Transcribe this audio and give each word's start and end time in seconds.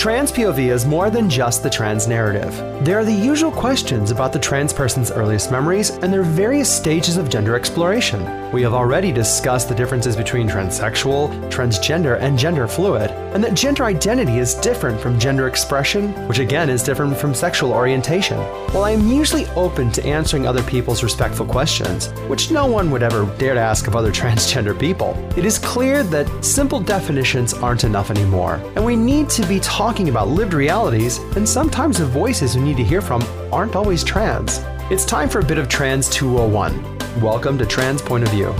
Trans 0.00 0.32
POV 0.32 0.72
is 0.72 0.86
more 0.86 1.10
than 1.10 1.28
just 1.28 1.62
the 1.62 1.68
trans 1.68 2.08
narrative. 2.08 2.56
There 2.86 2.98
are 2.98 3.04
the 3.04 3.12
usual 3.12 3.52
questions 3.52 4.10
about 4.10 4.32
the 4.32 4.38
trans 4.38 4.72
person's 4.72 5.10
earliest 5.10 5.52
memories 5.52 5.90
and 5.90 6.10
their 6.10 6.22
various 6.22 6.74
stages 6.74 7.18
of 7.18 7.28
gender 7.28 7.54
exploration. 7.54 8.50
We 8.50 8.62
have 8.62 8.72
already 8.72 9.12
discussed 9.12 9.68
the 9.68 9.74
differences 9.74 10.16
between 10.16 10.48
transsexual, 10.48 11.28
transgender, 11.50 12.18
and 12.18 12.38
gender 12.38 12.66
fluid, 12.66 13.10
and 13.34 13.44
that 13.44 13.52
gender 13.52 13.84
identity 13.84 14.38
is 14.38 14.54
different 14.54 14.98
from 14.98 15.18
gender 15.18 15.46
expression, 15.46 16.14
which 16.26 16.38
again 16.38 16.70
is 16.70 16.82
different 16.82 17.18
from 17.18 17.34
sexual 17.34 17.74
orientation. 17.74 18.38
While 18.72 18.84
I 18.84 18.92
am 18.92 19.06
usually 19.06 19.46
open 19.48 19.92
to 19.92 20.06
answering 20.06 20.46
other 20.46 20.62
people's 20.62 21.02
respectful 21.02 21.44
questions, 21.44 22.08
which 22.26 22.50
no 22.50 22.64
one 22.64 22.90
would 22.90 23.02
ever 23.02 23.26
dare 23.36 23.52
to 23.52 23.60
ask 23.60 23.86
of 23.86 23.94
other 23.94 24.12
transgender 24.20 24.76
people, 24.76 25.14
it 25.36 25.44
is 25.44 25.58
clear 25.58 26.02
that 26.04 26.42
simple 26.42 26.80
definitions 26.80 27.52
aren't 27.52 27.84
enough 27.84 28.10
anymore, 28.10 28.54
and 28.74 28.84
we 28.84 28.96
need 28.96 29.28
to 29.28 29.46
be 29.46 29.60
talking 29.60 29.89
about 29.90 30.28
lived 30.28 30.54
realities, 30.54 31.18
and 31.34 31.46
sometimes 31.46 31.98
the 31.98 32.06
voices 32.06 32.56
we 32.56 32.62
need 32.62 32.76
to 32.76 32.84
hear 32.84 33.02
from 33.02 33.20
aren't 33.52 33.74
always 33.74 34.04
trans. 34.04 34.60
It's 34.88 35.04
time 35.04 35.28
for 35.28 35.40
a 35.40 35.44
bit 35.44 35.58
of 35.58 35.68
Trans 35.68 36.08
201. 36.10 37.20
Welcome 37.20 37.58
to 37.58 37.66
Trans 37.66 38.00
Point 38.00 38.22
of 38.22 38.30
View. 38.30 38.52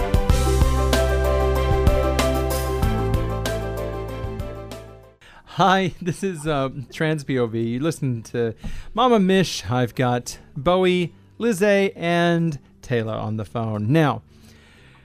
Hi, 5.45 5.95
this 6.03 6.25
is 6.25 6.49
uh, 6.49 6.71
Trans 6.93 7.23
POV. 7.23 7.65
You 7.65 7.79
listen 7.79 8.23
to 8.25 8.57
Mama 8.93 9.21
Mish. 9.21 9.71
I've 9.71 9.95
got 9.95 10.37
Bowie, 10.57 11.15
Lizzie, 11.39 11.93
and 11.95 12.59
Taylor 12.83 13.15
on 13.15 13.37
the 13.37 13.45
phone. 13.45 13.93
Now, 13.93 14.23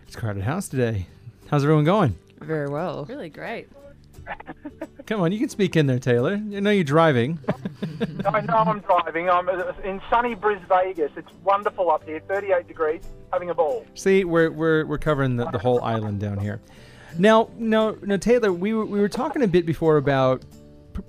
it's 0.08 0.16
crowded 0.16 0.42
house 0.42 0.68
today. 0.68 1.06
How's 1.50 1.64
everyone 1.64 1.86
going? 1.86 2.18
Very 2.40 2.68
well. 2.68 3.06
Really 3.06 3.30
great. 3.30 3.70
Come 5.06 5.22
on, 5.22 5.32
you 5.32 5.40
can 5.40 5.50
speak 5.50 5.76
in 5.76 5.86
there, 5.86 6.00
Taylor. 6.00 6.34
I 6.34 6.60
know 6.60 6.72
you're 6.72 6.84
driving. 6.84 7.40
I 8.26 8.42
know 8.42 8.56
I'm 8.56 8.80
driving. 8.80 9.30
I'm 9.30 9.48
uh, 9.48 9.74
in 9.84 10.02
sunny 10.10 10.34
Bris 10.34 10.60
Vegas. 10.68 11.12
It's 11.16 11.32
wonderful 11.44 11.92
up 11.92 12.04
here, 12.06 12.20
38 12.28 12.68
degrees, 12.68 13.02
having 13.32 13.52
a 13.52 13.54
ball. 13.54 13.86
See, 13.94 14.24
we're 14.24 14.50
we're 14.50 14.86
we're 14.86 14.98
covering 14.98 15.36
the, 15.36 15.46
the 15.52 15.60
whole 15.60 15.84
island 15.84 16.20
down 16.20 16.40
here. 16.40 16.60
Now, 17.20 17.50
no, 17.58 17.98
no, 18.02 18.18
Taylor, 18.18 18.52
we 18.52 18.74
were 18.74 18.86
we 18.86 19.00
were 19.00 19.10
talking 19.10 19.44
a 19.44 19.48
bit 19.48 19.66
before 19.66 19.98
about 19.98 20.44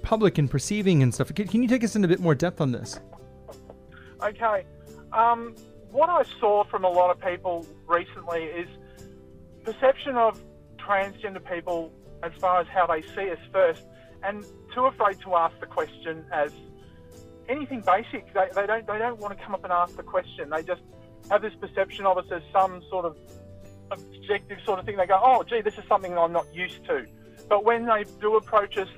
public 0.03 0.37
and 0.39 0.51
perceiving 0.51 1.03
and 1.03 1.15
stuff. 1.15 1.33
Can, 1.35 1.49
can 1.49 1.63
you 1.63 1.69
take 1.69 1.83
us 1.83 1.97
into 1.97 2.07
a 2.07 2.09
bit 2.09 2.21
more 2.21 2.35
depth 2.35 2.61
on 2.61 2.73
this? 2.73 3.01
Okay. 4.23 4.65
Um, 5.13 5.55
what 5.91 6.11
I 6.11 6.25
saw 6.39 6.65
from 6.65 6.85
a 6.85 6.91
lot 6.91 7.11
of 7.11 7.21
people 7.21 7.67
recently 7.87 8.43
is 8.45 8.69
perception 9.65 10.17
of 10.17 10.41
transgender 10.79 11.43
people 11.45 11.93
as 12.23 12.33
far 12.41 12.61
as 12.61 12.67
how 12.69 12.87
they 12.87 13.03
see 13.15 13.31
us 13.31 13.39
first, 13.53 13.83
and 14.23 14.45
too 14.75 14.87
afraid 14.87 15.21
to 15.21 15.35
ask 15.35 15.59
the 15.61 15.67
question 15.67 16.25
as 16.33 16.53
anything 17.49 17.83
basic. 17.83 18.33
They, 18.35 18.49
they 18.55 18.67
don't 18.67 18.87
they 18.87 18.99
don't 18.99 19.19
want 19.19 19.37
to 19.37 19.45
come 19.45 19.55
up 19.55 19.65
and 19.65 19.73
ask 19.73 19.97
the 19.97 20.03
question. 20.03 20.51
They 20.51 20.63
just 20.63 20.83
have 21.31 21.43
this 21.43 21.55
perception 21.61 22.07
of 22.07 22.19
us 22.19 22.27
as 22.33 22.43
some 22.53 22.83
sort 22.91 23.05
of 23.05 23.17
objective 23.91 24.59
sort 24.65 24.79
of 24.79 24.85
thing. 24.85 24.97
They 24.97 25.07
go, 25.07 25.21
oh, 25.23 25.43
gee, 25.43 25.61
this 25.61 25.79
is 25.79 25.85
something 25.89 26.17
I'm 26.17 26.33
not 26.33 26.53
used 26.55 26.85
to. 26.87 27.07
But 27.49 27.65
when 27.65 27.87
they 27.87 28.05
do 28.21 28.37
approach 28.37 28.77
us 28.77 28.89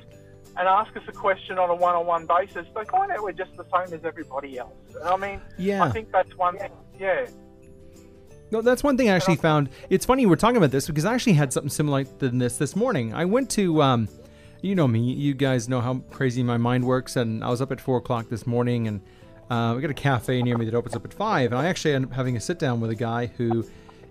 and 0.57 0.67
ask 0.67 0.97
us 0.97 1.03
a 1.09 1.13
question 1.13 1.59
on 1.59 1.71
a 1.71 1.75
one-on-one 1.75 2.27
basis, 2.27 2.67
they 2.75 2.85
find 2.85 3.11
out 3.13 3.23
we're 3.23 3.33
just 3.33 3.55
the 3.57 3.65
same 3.65 3.95
as 3.95 4.05
everybody 4.05 4.59
else. 4.59 4.73
I 5.05 5.17
mean, 5.17 5.41
Yeah. 5.59 5.85
I 5.85 5.91
think 5.91 6.11
that's 6.11 6.35
one 6.37 6.59
thing. 6.59 6.71
Yeah. 6.99 7.27
No, 8.51 8.63
that's 8.63 8.83
one 8.83 8.97
thing 8.97 9.11
I 9.11 9.15
actually 9.15 9.37
found. 9.37 9.69
It's 9.91 10.07
funny 10.07 10.25
we're 10.25 10.37
talking 10.37 10.57
about 10.57 10.71
this 10.71 10.87
because 10.87 11.05
I 11.05 11.15
actually 11.15 11.35
had 11.35 11.53
something 11.53 11.71
similar 11.71 12.05
than 12.05 12.39
this 12.39 12.57
this 12.57 12.75
morning. 12.75 13.13
I 13.13 13.25
went 13.25 13.51
to, 13.51 13.83
um, 13.83 14.09
you 14.63 14.75
know 14.75 14.89
me, 14.89 15.13
you 15.13 15.35
guys 15.35 15.69
know 15.69 15.81
how 15.81 15.97
crazy 16.11 16.43
my 16.43 16.57
mind 16.57 16.85
works, 16.85 17.17
and 17.17 17.45
I 17.45 17.51
was 17.51 17.61
up 17.61 17.73
at 17.73 17.81
four 17.81 17.99
o'clock 17.99 18.29
this 18.29 18.47
morning, 18.47 18.89
and 18.89 19.01
uh, 19.51 19.75
we 19.75 19.83
got 19.83 19.91
a 19.91 19.95
cafe 19.95 20.43
near 20.43 20.57
me 20.57 20.65
that 20.65 20.75
opens 20.75 20.97
up 20.97 21.05
at 21.05 21.13
five, 21.13 21.53
and 21.53 21.61
I 21.61 21.67
actually 21.67 21.95
ended 21.95 22.11
up 22.11 22.17
having 22.17 22.37
a 22.37 22.41
sit 22.41 22.59
down 22.59 22.81
with 22.81 22.91
a 22.91 22.95
guy 22.95 23.27
who 23.27 23.67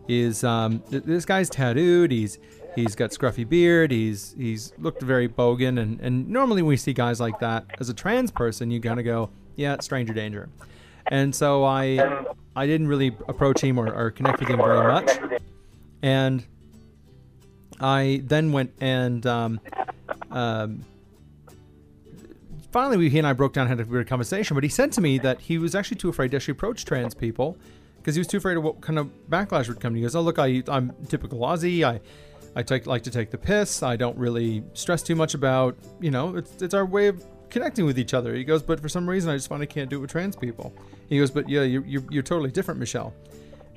is 0.07 0.43
um, 0.43 0.79
th- 0.89 1.03
this 1.03 1.25
guy's 1.25 1.49
tattooed. 1.49 2.11
He's 2.11 2.37
he's 2.75 2.95
got 2.95 3.09
scruffy 3.09 3.47
beard. 3.47 3.91
He's 3.91 4.35
he's 4.37 4.71
looked 4.77 5.01
very 5.01 5.27
bogan, 5.27 5.79
and 5.79 5.99
and 5.99 6.29
normally 6.29 6.61
when 6.61 6.69
we 6.69 6.77
see 6.77 6.93
guys 6.93 7.19
like 7.19 7.39
that 7.39 7.65
as 7.79 7.89
a 7.89 7.93
trans 7.93 8.31
person, 8.31 8.71
you 8.71 8.79
kind 8.79 8.99
of 8.99 9.05
go, 9.05 9.29
yeah, 9.55 9.77
stranger 9.79 10.13
danger. 10.13 10.49
And 11.07 11.33
so 11.33 11.63
I 11.63 12.25
I 12.57 12.65
didn't 12.65 12.87
really 12.87 13.15
approach 13.27 13.61
him 13.61 13.77
or, 13.77 13.93
or 13.93 14.09
connect 14.09 14.39
with 14.39 14.49
him 14.49 14.57
very 14.57 14.87
much. 14.87 15.11
And 16.01 16.43
I 17.79 18.23
then 18.25 18.51
went 18.51 18.73
and 18.81 19.23
um, 19.27 19.59
um, 20.31 20.83
finally 22.71 23.09
he 23.09 23.19
and 23.19 23.27
I 23.27 23.33
broke 23.33 23.53
down 23.53 23.67
had 23.67 23.79
a 23.79 23.85
weird 23.85 24.07
conversation. 24.07 24.55
But 24.55 24.63
he 24.63 24.69
said 24.69 24.91
to 24.93 25.01
me 25.01 25.19
that 25.19 25.39
he 25.39 25.59
was 25.59 25.75
actually 25.75 25.97
too 25.97 26.09
afraid 26.09 26.31
to 26.31 26.37
actually 26.37 26.53
approach 26.53 26.83
trans 26.83 27.13
people 27.13 27.57
because 27.97 28.15
he 28.15 28.19
was 28.19 28.27
too 28.27 28.37
afraid 28.37 28.57
of 28.57 28.63
what 28.63 28.81
kind 28.81 28.97
of 28.97 29.11
backlash 29.29 29.67
would 29.67 29.79
come. 29.79 29.93
To. 29.93 29.97
He 29.97 30.01
goes, 30.01 30.15
"Oh 30.15 30.21
look, 30.21 30.39
I 30.39 30.63
I'm 30.67 30.93
typical 31.09 31.39
Aussie. 31.41 31.83
I 31.83 31.99
I 32.55 32.63
take 32.63 32.87
like 32.87 33.03
to 33.03 33.11
take 33.11 33.29
the 33.29 33.37
piss. 33.37 33.83
I 33.83 33.97
don't 33.97 34.17
really 34.17 34.63
stress 34.73 35.03
too 35.03 35.15
much 35.15 35.35
about 35.35 35.77
you 36.01 36.09
know 36.09 36.35
it's 36.37 36.59
it's 36.63 36.73
our 36.73 36.87
way 36.87 37.05
of 37.05 37.23
connecting 37.51 37.85
with 37.85 37.99
each 37.99 38.15
other." 38.15 38.33
He 38.33 38.43
goes, 38.43 38.63
"But 38.63 38.79
for 38.79 38.89
some 38.89 39.07
reason, 39.07 39.29
I 39.29 39.35
just 39.35 39.47
find 39.47 39.61
I 39.61 39.67
can't 39.67 39.91
do 39.91 39.97
it 39.97 39.99
with 39.99 40.09
trans 40.09 40.35
people." 40.35 40.73
He 41.07 41.19
goes, 41.19 41.31
"But 41.31 41.49
yeah, 41.49 41.63
you're 41.63 41.85
you're, 41.85 42.03
you're 42.09 42.23
totally 42.23 42.51
different, 42.51 42.79
Michelle." 42.79 43.13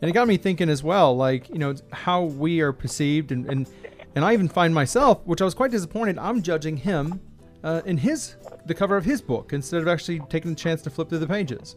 And 0.02 0.08
it 0.08 0.12
got 0.12 0.26
me 0.26 0.36
thinking 0.36 0.70
as 0.70 0.82
well, 0.82 1.16
like 1.16 1.48
you 1.48 1.58
know 1.58 1.74
how 1.92 2.24
we 2.24 2.60
are 2.60 2.72
perceived, 2.72 3.32
and 3.32 3.46
and 3.46 3.68
and 4.14 4.24
I 4.24 4.32
even 4.32 4.48
find 4.48 4.74
myself, 4.74 5.24
which 5.24 5.40
I 5.40 5.44
was 5.44 5.54
quite 5.54 5.70
disappointed. 5.70 6.18
I'm 6.18 6.42
judging 6.42 6.76
him 6.76 7.20
uh, 7.62 7.82
in 7.84 7.98
his 7.98 8.36
the 8.66 8.74
cover 8.74 8.96
of 8.96 9.04
his 9.04 9.20
book 9.20 9.52
instead 9.52 9.82
of 9.82 9.88
actually 9.88 10.20
taking 10.28 10.50
the 10.50 10.56
chance 10.56 10.82
to 10.82 10.90
flip 10.90 11.08
through 11.08 11.18
the 11.18 11.26
pages. 11.26 11.76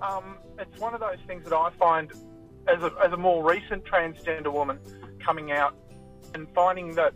um, 0.00 0.36
it's 0.58 0.78
one 0.80 0.94
of 0.94 1.00
those 1.00 1.18
things 1.26 1.44
that 1.44 1.52
I 1.52 1.70
find 1.78 2.10
as 2.68 2.82
a, 2.82 2.92
as 3.04 3.12
a 3.12 3.16
more 3.16 3.48
recent 3.48 3.84
transgender 3.84 4.52
woman 4.52 4.78
coming 5.24 5.52
out 5.52 5.74
and 6.34 6.46
finding 6.54 6.94
that 6.94 7.14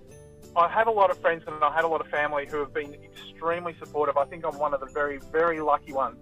I 0.54 0.68
have 0.68 0.86
a 0.86 0.90
lot 0.90 1.10
of 1.10 1.18
friends 1.18 1.44
and 1.46 1.62
I 1.62 1.74
had 1.74 1.84
a 1.84 1.88
lot 1.88 2.00
of 2.00 2.08
family 2.08 2.46
who 2.48 2.58
have 2.58 2.72
been 2.72 2.94
extremely 2.94 3.74
supportive. 3.78 4.16
I 4.16 4.24
think 4.24 4.44
I'm 4.44 4.58
one 4.58 4.74
of 4.74 4.80
the 4.80 4.86
very, 4.86 5.18
very 5.32 5.60
lucky 5.60 5.92
ones 5.92 6.18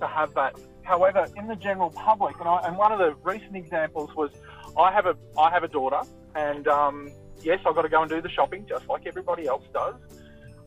to 0.00 0.06
have 0.06 0.34
that. 0.34 0.54
However, 0.82 1.26
in 1.36 1.46
the 1.46 1.56
general 1.56 1.90
public, 1.90 2.38
and, 2.40 2.48
I, 2.48 2.66
and 2.66 2.76
one 2.76 2.92
of 2.92 2.98
the 2.98 3.14
recent 3.22 3.56
examples 3.56 4.14
was 4.14 4.30
I 4.76 4.92
have 4.92 5.06
a 5.06 5.16
I 5.38 5.50
have 5.50 5.62
a 5.62 5.68
daughter, 5.68 6.00
and 6.34 6.66
um, 6.68 7.10
yes, 7.42 7.60
I've 7.66 7.74
got 7.74 7.82
to 7.82 7.88
go 7.88 8.02
and 8.02 8.10
do 8.10 8.22
the 8.22 8.30
shopping 8.30 8.64
just 8.66 8.88
like 8.88 9.06
everybody 9.06 9.46
else 9.46 9.64
does. 9.72 9.94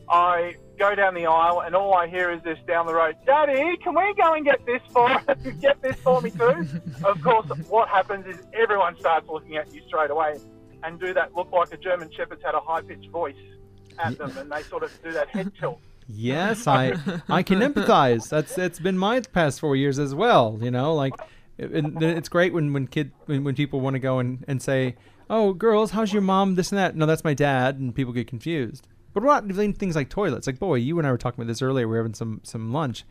I 0.08 0.56
go 0.78 0.94
down 0.94 1.14
the 1.14 1.26
aisle 1.26 1.60
and 1.60 1.74
all 1.74 1.94
I 1.94 2.08
hear 2.08 2.30
is 2.30 2.42
this 2.42 2.58
down 2.66 2.86
the 2.86 2.94
road, 2.94 3.16
Daddy, 3.24 3.76
can 3.82 3.94
we 3.94 4.14
go 4.20 4.34
and 4.34 4.44
get 4.44 4.64
this 4.66 4.82
for 4.90 5.08
get 5.60 5.80
this 5.80 5.96
for 5.96 6.20
me 6.20 6.30
too? 6.30 6.66
of 7.04 7.22
course, 7.22 7.46
what 7.68 7.88
happens 7.88 8.26
is 8.26 8.42
everyone 8.52 8.98
starts 8.98 9.28
looking 9.28 9.56
at 9.56 9.72
you 9.72 9.80
straight 9.86 10.10
away 10.10 10.38
and 10.84 10.98
do 11.00 11.12
that 11.14 11.34
look 11.34 11.50
like 11.52 11.72
a 11.72 11.76
German 11.76 12.10
Shepherd's 12.16 12.42
had 12.44 12.54
a 12.54 12.60
high 12.60 12.82
pitched 12.82 13.08
voice 13.10 13.36
at 13.98 14.16
them 14.18 14.36
and 14.38 14.50
they 14.50 14.62
sort 14.62 14.82
of 14.82 14.90
do 15.02 15.12
that 15.12 15.28
head 15.28 15.52
tilt. 15.58 15.78
Yes, 16.08 16.66
I 16.66 16.94
I 17.28 17.42
can 17.42 17.60
empathize. 17.60 18.28
That's 18.28 18.54
that's 18.54 18.78
been 18.80 18.98
my 18.98 19.20
past 19.20 19.60
four 19.60 19.76
years 19.76 19.98
as 19.98 20.14
well. 20.14 20.58
You 20.60 20.70
know, 20.70 20.94
like 20.94 21.14
it- 21.58 21.70
it's 22.02 22.28
great 22.28 22.52
when 22.52 22.72
when 22.72 22.86
kid 22.86 23.12
when, 23.26 23.44
when 23.44 23.54
people 23.54 23.80
want 23.80 23.94
to 23.94 24.00
go 24.00 24.18
and, 24.18 24.44
and 24.48 24.60
say, 24.60 24.96
"Oh, 25.30 25.52
girls, 25.52 25.92
how's 25.92 26.12
your 26.12 26.22
mom?" 26.22 26.56
This 26.56 26.72
and 26.72 26.78
that. 26.78 26.96
No, 26.96 27.06
that's 27.06 27.22
my 27.24 27.34
dad, 27.34 27.78
and 27.78 27.94
people 27.94 28.12
get 28.12 28.26
confused. 28.26 28.88
But 29.14 29.22
what 29.22 29.44
about 29.44 29.76
things 29.76 29.94
like 29.94 30.08
toilets? 30.08 30.46
Like, 30.46 30.58
Bowie, 30.58 30.80
you 30.82 30.98
and 30.98 31.06
I 31.06 31.10
were 31.12 31.18
talking 31.18 31.40
about 31.40 31.48
this 31.48 31.62
earlier. 31.62 31.86
We 31.86 31.92
were 31.92 31.98
having 31.98 32.14
some 32.14 32.40
some 32.42 32.72
lunch, 32.72 33.04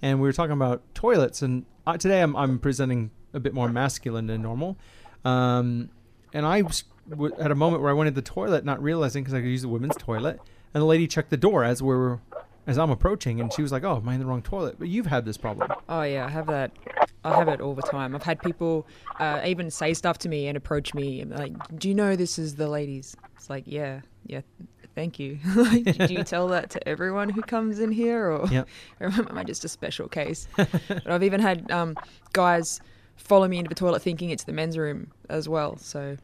and 0.00 0.20
we 0.20 0.28
were 0.28 0.32
talking 0.32 0.52
about 0.52 0.82
toilets. 0.94 1.42
And 1.42 1.64
I, 1.86 1.96
today 1.96 2.20
I'm 2.22 2.36
I'm 2.36 2.58
presenting 2.60 3.10
a 3.34 3.40
bit 3.40 3.52
more 3.52 3.68
masculine 3.68 4.26
than 4.26 4.42
normal. 4.42 4.78
Um, 5.24 5.90
and 6.32 6.46
I 6.46 6.62
was 6.62 6.84
w- 7.10 7.34
had 7.40 7.50
a 7.50 7.54
moment 7.54 7.82
where 7.82 7.90
I 7.90 7.94
went 7.94 8.08
to 8.08 8.14
the 8.14 8.22
toilet, 8.22 8.64
not 8.64 8.82
realizing 8.82 9.22
because 9.24 9.34
I 9.34 9.40
could 9.40 9.48
use 9.48 9.62
the 9.62 9.68
women's 9.68 9.96
toilet, 9.96 10.40
and 10.74 10.80
the 10.80 10.86
lady 10.86 11.06
checked 11.06 11.30
the 11.30 11.36
door 11.36 11.64
as 11.64 11.82
we 11.82 11.94
are 11.94 12.20
as 12.66 12.76
I'm 12.76 12.90
approaching, 12.90 13.40
and 13.40 13.50
she 13.52 13.62
was 13.62 13.72
like, 13.72 13.82
"Oh, 13.82 13.96
am 13.96 14.08
I 14.08 14.14
in 14.14 14.20
the 14.20 14.26
wrong 14.26 14.42
toilet?" 14.42 14.76
But 14.78 14.88
you've 14.88 15.06
had 15.06 15.24
this 15.24 15.36
problem. 15.38 15.70
Oh 15.88 16.02
yeah, 16.02 16.26
I 16.26 16.28
have 16.28 16.46
that. 16.48 16.72
I 17.24 17.34
have 17.34 17.48
it 17.48 17.60
all 17.60 17.74
the 17.74 17.82
time. 17.82 18.14
I've 18.14 18.22
had 18.22 18.40
people 18.40 18.86
uh, 19.18 19.40
even 19.44 19.70
say 19.70 19.94
stuff 19.94 20.18
to 20.18 20.28
me 20.28 20.46
and 20.48 20.56
approach 20.56 20.92
me 20.94 21.20
and 21.20 21.30
like, 21.30 21.78
"Do 21.78 21.88
you 21.88 21.94
know 21.94 22.14
this 22.14 22.38
is 22.38 22.56
the 22.56 22.68
ladies?" 22.68 23.16
It's 23.36 23.48
like, 23.48 23.64
yeah, 23.66 24.00
yeah. 24.26 24.42
Thank 24.94 25.20
you. 25.20 25.38
like, 25.56 25.84
do 26.08 26.12
you 26.12 26.24
tell 26.24 26.48
that 26.48 26.70
to 26.70 26.88
everyone 26.88 27.28
who 27.28 27.40
comes 27.40 27.78
in 27.78 27.92
here, 27.92 28.32
or, 28.32 28.48
Yep. 28.48 28.68
or 29.00 29.06
am 29.06 29.38
I 29.38 29.44
just 29.44 29.64
a 29.64 29.68
special 29.68 30.08
case? 30.08 30.48
but 30.56 31.06
I've 31.06 31.22
even 31.22 31.40
had 31.40 31.70
um, 31.70 31.96
guys 32.32 32.80
follow 33.16 33.46
me 33.46 33.58
into 33.58 33.68
the 33.68 33.76
toilet 33.76 34.02
thinking 34.02 34.30
it's 34.30 34.42
the 34.44 34.52
men's 34.52 34.76
room 34.76 35.12
as 35.28 35.48
well. 35.48 35.76
So 35.76 36.16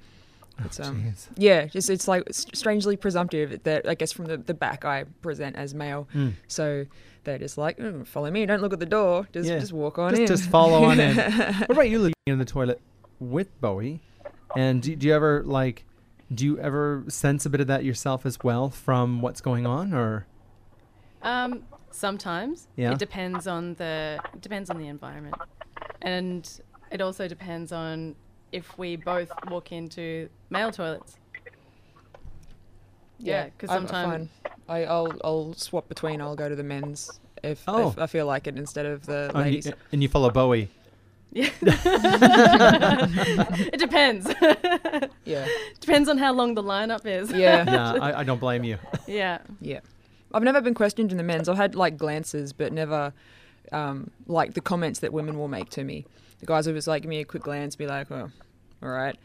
It's 0.64 0.78
um 0.80 1.02
jeez. 1.02 1.28
yeah, 1.36 1.66
just 1.66 1.90
it's 1.90 2.06
like 2.06 2.22
strangely 2.30 2.96
presumptive 2.96 3.62
that 3.64 3.88
I 3.88 3.94
guess 3.94 4.12
from 4.12 4.26
the, 4.26 4.36
the 4.36 4.54
back 4.54 4.84
I 4.84 5.04
present 5.22 5.56
as 5.56 5.74
male, 5.74 6.06
Mm. 6.14 6.34
so 6.48 6.86
they're 7.24 7.38
just 7.38 7.58
like 7.58 7.78
"Mm, 7.78 8.06
follow 8.06 8.30
me, 8.30 8.46
don't 8.46 8.60
look 8.62 8.72
at 8.72 8.78
the 8.80 8.86
door, 8.86 9.26
just 9.32 9.48
Yeah. 9.48 9.58
just 9.58 9.72
walk 9.72 9.98
on 9.98 10.10
just, 10.10 10.20
in. 10.22 10.26
just 10.28 10.48
follow 10.50 10.84
on 10.84 11.00
in. 11.00 11.16
what 11.16 11.70
about 11.70 11.88
you 11.90 11.98
looking 11.98 12.14
in 12.26 12.38
the 12.38 12.44
toilet 12.44 12.80
with 13.18 13.60
Bowie? 13.60 14.00
And 14.56 14.80
do, 14.82 14.94
do 14.94 15.06
you 15.08 15.14
ever 15.14 15.42
like? 15.44 15.84
Do 16.32 16.44
you 16.44 16.58
ever 16.60 17.04
sense 17.08 17.44
a 17.44 17.50
bit 17.50 17.60
of 17.60 17.66
that 17.66 17.84
yourself 17.84 18.24
as 18.24 18.38
well 18.44 18.70
from 18.70 19.20
what's 19.20 19.40
going 19.40 19.66
on, 19.66 19.92
or 19.92 20.26
Um, 21.22 21.64
sometimes. 21.90 22.68
Yeah. 22.76 22.92
It 22.92 22.98
depends 22.98 23.46
on 23.46 23.74
the 23.74 24.20
it 24.32 24.40
depends 24.40 24.70
on 24.70 24.78
the 24.78 24.86
environment, 24.88 25.34
and 26.02 26.48
it 26.92 27.00
also 27.00 27.26
depends 27.28 27.72
on 27.72 28.14
if 28.54 28.78
we 28.78 28.96
both 28.96 29.30
walk 29.50 29.72
into 29.72 30.28
male 30.50 30.70
toilets. 30.70 31.16
Yeah, 33.18 33.44
because 33.46 33.70
I'm 33.70 33.86
sometimes 33.88 34.28
fine. 34.44 34.52
I, 34.68 34.84
I'll 34.84 35.12
I'll 35.24 35.54
swap 35.54 35.88
between. 35.88 36.20
I'll 36.20 36.36
go 36.36 36.48
to 36.48 36.56
the 36.56 36.62
men's 36.62 37.20
if, 37.42 37.62
Oh. 37.66 37.88
if 37.88 37.98
I 37.98 38.06
feel 38.06 38.26
like 38.26 38.46
it 38.46 38.56
instead 38.56 38.86
of 38.86 39.06
the 39.06 39.30
and 39.34 39.44
ladies. 39.44 39.66
you, 39.66 39.72
and 39.92 40.02
you 40.02 40.08
follow 40.08 40.30
Bowie? 40.30 40.68
yeah, 41.32 41.50
it 43.72 43.78
depends. 43.78 44.32
Yeah, 45.24 45.46
depends 45.80 46.08
on 46.10 46.18
how 46.18 46.32
long 46.34 46.54
the 46.54 46.62
lineup 46.62 47.06
is. 47.06 47.30
yeah, 47.32 47.64
Yeah, 47.70 47.92
I, 47.94 48.20
I 48.20 48.24
don't 48.24 48.38
blame 48.38 48.62
you. 48.62 48.76
yeah. 49.08 49.38
yeah. 49.60 49.80
I've 50.34 50.42
never 50.42 50.60
been 50.60 50.74
questioned 50.74 51.10
in 51.12 51.16
the 51.16 51.22
men's. 51.24 51.48
I've 51.48 51.56
had 51.56 51.74
like 51.74 51.96
glances, 51.96 52.52
but 52.52 52.72
never 52.72 53.12
um, 53.72 54.10
like 54.26 54.52
the 54.54 54.60
comments 54.60 55.00
that 55.00 55.12
women 55.14 55.38
will 55.38 55.48
make 55.48 55.70
to 55.70 55.82
me. 55.84 56.04
The 56.44 56.48
guys 56.48 56.66
will 56.66 56.74
just 56.74 56.86
like 56.86 57.00
give 57.00 57.08
me 57.08 57.20
a 57.20 57.24
quick 57.24 57.42
glance, 57.42 57.74
be 57.74 57.86
like, 57.86 58.10
"Oh, 58.10 58.30
all 58.82 58.88
right." 58.90 59.16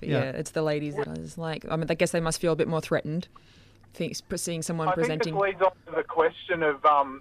But 0.00 0.08
Yeah. 0.08 0.24
yeah, 0.24 0.30
it's 0.30 0.52
the 0.52 0.62
ladies 0.62 0.96
that 0.96 1.06
I 1.06 1.12
just 1.12 1.36
like. 1.36 1.66
I 1.70 1.76
mean, 1.76 1.84
I 1.90 1.94
guess 1.94 2.10
they 2.10 2.20
must 2.20 2.40
feel 2.40 2.54
a 2.54 2.56
bit 2.56 2.68
more 2.68 2.80
threatened. 2.80 3.28
Think 3.92 4.16
seeing 4.36 4.62
someone 4.62 4.88
I 4.88 4.92
think 4.92 5.02
presenting. 5.02 5.34
this 5.34 5.42
leads 5.42 5.60
on 5.60 5.72
to 5.84 5.92
the 5.94 6.04
question 6.04 6.62
of 6.62 6.82
um, 6.86 7.20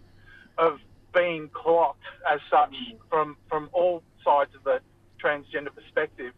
of 0.58 0.80
being 1.14 1.50
clocked 1.50 2.06
as 2.32 2.40
such 2.50 2.74
from 3.10 3.36
from 3.50 3.70
all 3.74 4.02
sides 4.24 4.56
of 4.56 4.64
the 4.64 4.80
transgender 5.22 5.76
perspective. 5.76 6.32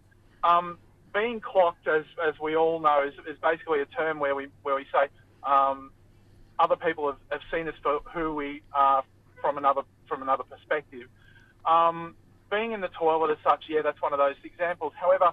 Um, 0.44 0.80
being 1.14 1.40
clocked, 1.42 1.88
as 1.88 2.06
as 2.28 2.34
we 2.40 2.56
all 2.56 2.80
know, 2.80 3.04
is, 3.08 3.14
is 3.30 3.38
basically 3.40 3.82
a 3.82 3.86
term 3.86 4.18
where 4.20 4.34
we 4.34 4.48
where 4.64 4.74
we 4.74 4.88
say 4.92 5.10
um, 5.44 5.92
other 6.58 6.76
people 6.76 7.06
have, 7.06 7.20
have 7.30 7.42
seen 7.54 7.68
us 7.68 7.76
for 7.84 8.00
who 8.16 8.34
we 8.34 8.64
are 8.74 9.04
from 9.40 9.60
another 9.60 9.84
from 10.08 10.24
another 10.24 10.44
perspective. 10.44 11.08
Um, 11.68 12.16
being 12.56 12.72
in 12.72 12.82
the 12.82 12.90
toilet 12.90 13.32
as 13.32 13.38
such, 13.44 13.66
yeah, 13.68 13.82
that's 13.82 14.02
one 14.02 14.14
of 14.14 14.20
those 14.20 14.36
examples. 14.44 14.94
However, 15.00 15.32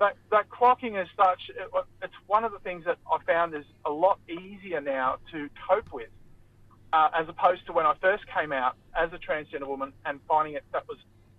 that, 0.00 0.16
that 0.30 0.48
clocking 0.48 1.00
as 1.00 1.08
such, 1.16 1.40
it, 1.50 1.68
it's 2.02 2.14
one 2.26 2.44
of 2.44 2.52
the 2.52 2.58
things 2.58 2.84
that 2.86 2.98
I 3.10 3.18
found 3.24 3.54
is 3.54 3.64
a 3.84 3.90
lot 3.90 4.18
easier 4.28 4.80
now 4.80 5.18
to 5.32 5.48
cope 5.68 5.92
with, 5.92 6.08
uh, 6.92 7.10
as 7.14 7.28
opposed 7.28 7.66
to 7.66 7.72
when 7.72 7.86
I 7.86 7.94
first 8.00 8.24
came 8.26 8.52
out 8.52 8.76
as 8.96 9.10
a 9.12 9.18
transgender 9.18 9.66
woman 9.66 9.92
and 10.06 10.20
finding 10.28 10.54
it 10.54 10.64
that 10.72 10.88
was 10.88 10.98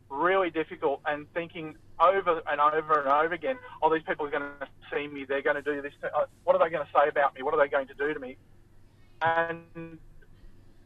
really 0.10 0.50
difficult 0.50 1.02
and 1.06 1.26
thinking 1.34 1.76
over 2.00 2.42
and 2.48 2.62
over 2.62 3.00
and 3.00 3.10
over 3.10 3.34
again, 3.34 3.58
oh, 3.82 3.94
these 3.94 4.04
people 4.04 4.26
are 4.28 4.32
going 4.32 4.44
to 4.44 4.68
see 4.94 5.08
me, 5.08 5.26
they're 5.26 5.42
going 5.42 5.56
to 5.56 5.62
do 5.62 5.82
this, 5.82 5.94
uh, 6.04 6.26
what 6.44 6.56
are 6.56 6.64
they 6.64 6.72
going 6.72 6.86
to 6.86 6.92
say 6.94 7.10
about 7.10 7.34
me, 7.36 7.42
what 7.42 7.54
are 7.54 7.60
they 7.64 7.70
going 7.70 7.88
to 7.88 7.94
do 7.96 8.14
to 8.14 8.20
me? 8.20 8.38
And 9.22 9.98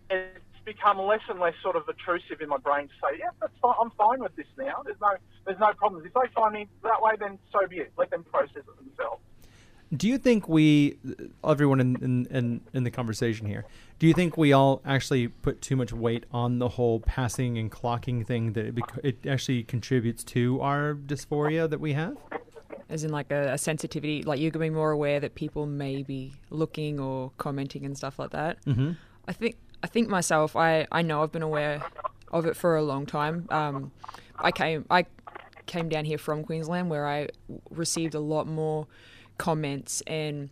it's 0.09 0.46
become 0.67 0.99
less 0.99 1.21
and 1.29 1.39
less 1.39 1.53
sort 1.63 1.77
of 1.77 1.87
intrusive 1.87 2.41
in 2.41 2.49
my 2.49 2.57
brain 2.57 2.89
to 2.89 2.93
say, 3.01 3.17
yeah, 3.19 3.29
that's 3.39 3.53
fine. 3.61 3.73
I'm 3.81 3.89
fine 3.91 4.19
with 4.19 4.35
this 4.35 4.45
now. 4.57 4.83
There's 4.83 4.99
no, 5.01 5.15
there's 5.45 5.59
no 5.59 5.71
problems. 5.73 6.05
If 6.05 6.13
they 6.13 6.29
find 6.35 6.53
me 6.53 6.67
that 6.83 7.01
way, 7.01 7.13
then 7.17 7.39
so 7.51 7.65
be 7.67 7.77
it. 7.77 7.91
Let 7.97 8.11
them 8.11 8.25
process 8.25 8.57
it 8.57 8.77
themselves. 8.77 9.21
Do 9.95 10.09
you 10.09 10.17
think 10.17 10.49
we, 10.49 10.97
everyone 11.45 11.79
in, 11.79 11.95
in, 12.03 12.25
in, 12.25 12.61
in 12.73 12.83
the 12.83 12.91
conversation 12.91 13.47
here, 13.47 13.63
do 13.99 14.07
you 14.07 14.13
think 14.13 14.35
we 14.35 14.51
all 14.51 14.81
actually 14.85 15.29
put 15.29 15.61
too 15.61 15.77
much 15.77 15.93
weight 15.93 16.25
on 16.33 16.59
the 16.59 16.67
whole 16.67 16.99
passing 16.99 17.57
and 17.57 17.71
clocking 17.71 18.27
thing 18.27 18.51
that 18.51 18.65
it, 18.65 18.75
bec- 18.75 18.99
it 19.01 19.25
actually 19.25 19.63
contributes 19.63 20.25
to 20.25 20.59
our 20.59 20.93
dysphoria 20.93 21.69
that 21.69 21.79
we 21.79 21.93
have? 21.93 22.17
as 22.89 23.03
in 23.03 23.11
like 23.11 23.31
a, 23.31 23.53
a 23.53 23.57
sensitivity, 23.57 24.23
like 24.23 24.39
you're 24.39 24.49
going 24.51 24.65
to 24.65 24.71
be 24.71 24.75
more 24.75 24.91
aware 24.91 25.19
that 25.19 25.35
people 25.35 25.65
may 25.65 26.03
be 26.03 26.31
looking 26.49 27.01
or 27.01 27.31
commenting 27.37 27.85
and 27.85 27.97
stuff 27.97 28.17
like 28.17 28.29
that. 28.29 28.63
Mm-hmm. 28.63 28.91
I 29.27 29.33
think 29.33 29.57
I 29.87 29.89
think 29.89 30.09
myself, 30.09 30.57
I, 30.57 30.85
I 30.91 31.01
know 31.01 31.23
I've 31.23 31.31
been 31.31 31.41
aware 31.41 31.81
of 32.29 32.45
it 32.45 32.57
for 32.57 32.75
a 32.75 32.83
long 32.83 33.05
time. 33.05 33.47
Um, 33.49 33.93
I 34.37 34.51
came 34.51 34.83
I 34.89 35.05
came 35.65 35.87
down 35.87 36.03
here 36.03 36.17
from 36.17 36.43
Queensland 36.43 36.89
where 36.89 37.07
I 37.07 37.29
received 37.69 38.13
a 38.13 38.19
lot 38.19 38.47
more 38.47 38.85
comments 39.37 40.03
and 40.05 40.49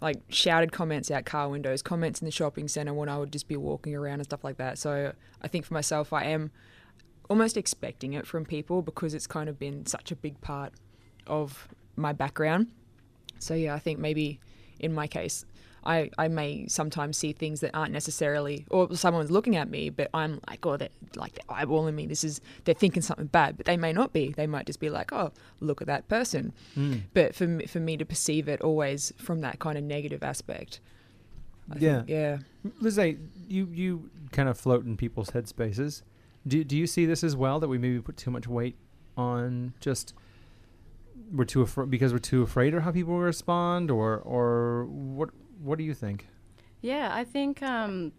like 0.00 0.22
shouted 0.30 0.72
comments 0.72 1.10
out 1.10 1.26
car 1.26 1.50
windows, 1.50 1.82
comments 1.82 2.22
in 2.22 2.24
the 2.24 2.30
shopping 2.30 2.66
centre 2.66 2.94
when 2.94 3.10
I 3.10 3.18
would 3.18 3.30
just 3.30 3.46
be 3.46 3.58
walking 3.58 3.94
around 3.94 4.20
and 4.20 4.24
stuff 4.24 4.42
like 4.42 4.56
that. 4.56 4.78
So 4.78 5.12
I 5.42 5.48
think 5.48 5.66
for 5.66 5.74
myself, 5.74 6.14
I 6.14 6.24
am 6.24 6.50
almost 7.28 7.58
expecting 7.58 8.14
it 8.14 8.26
from 8.26 8.46
people 8.46 8.80
because 8.80 9.12
it's 9.12 9.26
kind 9.26 9.50
of 9.50 9.58
been 9.58 9.84
such 9.84 10.10
a 10.10 10.16
big 10.16 10.40
part 10.40 10.72
of 11.26 11.68
my 11.94 12.14
background. 12.14 12.68
So 13.38 13.52
yeah, 13.52 13.74
I 13.74 13.80
think 13.80 13.98
maybe 13.98 14.40
in 14.80 14.94
my 14.94 15.06
case, 15.06 15.44
I, 15.88 16.10
I 16.18 16.28
may 16.28 16.66
sometimes 16.68 17.16
see 17.16 17.32
things 17.32 17.60
that 17.60 17.70
aren't 17.74 17.92
necessarily, 17.92 18.66
or 18.70 18.94
someone's 18.94 19.30
looking 19.30 19.56
at 19.56 19.68
me, 19.70 19.90
but 19.90 20.10
I'm 20.12 20.40
like, 20.48 20.64
oh, 20.66 20.76
they're 20.76 20.90
like 21.16 21.32
they're 21.34 21.56
eyeballing 21.56 21.94
me. 21.94 22.06
This 22.06 22.22
is 22.24 22.40
they're 22.64 22.74
thinking 22.74 23.02
something 23.02 23.26
bad, 23.26 23.56
but 23.56 23.66
they 23.66 23.76
may 23.76 23.92
not 23.92 24.12
be. 24.12 24.32
They 24.32 24.46
might 24.46 24.66
just 24.66 24.80
be 24.80 24.90
like, 24.90 25.12
oh, 25.12 25.32
look 25.60 25.80
at 25.80 25.86
that 25.86 26.06
person. 26.08 26.52
Hmm. 26.74 26.96
But 27.14 27.34
for 27.34 27.46
me, 27.46 27.66
for 27.66 27.80
me 27.80 27.96
to 27.96 28.04
perceive 28.04 28.48
it 28.48 28.60
always 28.60 29.12
from 29.18 29.40
that 29.40 29.58
kind 29.58 29.76
of 29.78 29.82
negative 29.84 30.22
aspect. 30.22 30.80
I 31.70 31.76
Yeah. 31.78 31.96
think, 31.98 32.08
yeah. 32.10 32.38
Lizzie, 32.80 33.18
you, 33.48 33.68
you 33.72 34.10
kind 34.32 34.48
of 34.48 34.58
float 34.58 34.84
in 34.84 34.96
people's 34.96 35.30
headspaces. 35.30 36.02
Do, 36.46 36.64
do 36.64 36.76
you 36.76 36.86
see 36.86 37.04
this 37.06 37.22
as 37.24 37.34
well, 37.36 37.60
that 37.60 37.68
we 37.68 37.78
maybe 37.78 38.00
put 38.00 38.16
too 38.16 38.30
much 38.30 38.46
weight 38.46 38.76
on 39.16 39.72
just 39.80 40.14
we're 41.32 41.44
too 41.44 41.60
afraid 41.62 41.90
because 41.90 42.12
we're 42.12 42.18
too 42.18 42.42
afraid 42.42 42.72
of 42.74 42.82
how 42.84 42.90
people 42.92 43.18
respond 43.18 43.90
or 43.90 44.16
or 44.18 44.86
what 44.86 45.30
what 45.62 45.78
do 45.78 45.84
you 45.84 45.94
think 45.94 46.26
Yeah, 46.80 47.10
I 47.12 47.24
think 47.24 47.62
um, 47.62 48.12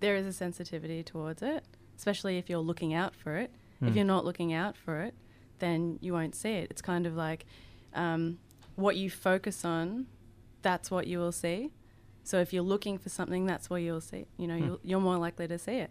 there 0.00 0.16
is 0.16 0.26
a 0.26 0.32
sensitivity 0.32 1.02
towards 1.02 1.42
it, 1.42 1.64
especially 1.96 2.38
if 2.38 2.48
you're 2.50 2.58
looking 2.60 2.94
out 2.94 3.14
for 3.14 3.36
it. 3.36 3.50
If 3.82 3.88
Hmm. 3.90 3.96
you're 3.96 4.04
not 4.06 4.24
looking 4.24 4.52
out 4.52 4.76
for 4.76 5.00
it, 5.02 5.14
then 5.58 5.98
you 6.00 6.12
won't 6.12 6.34
see 6.34 6.50
it. 6.52 6.70
It's 6.70 6.82
kind 6.82 7.06
of 7.06 7.14
like 7.14 7.44
um, 7.94 8.38
what 8.74 8.96
you 8.96 9.08
focus 9.10 9.64
on, 9.64 10.06
that's 10.62 10.90
what 10.90 11.06
you 11.06 11.18
will 11.18 11.32
see. 11.32 11.70
So 12.24 12.40
if 12.40 12.52
you're 12.52 12.62
looking 12.62 12.98
for 12.98 13.08
something, 13.08 13.46
that's 13.46 13.70
what 13.70 13.76
you'll 13.82 14.00
see. 14.00 14.26
You 14.36 14.46
know, 14.48 14.56
Hmm. 14.58 14.64
you'll, 14.64 14.80
you're 14.82 15.00
more 15.00 15.16
likely 15.16 15.48
to 15.48 15.58
see 15.58 15.76
it. 15.78 15.90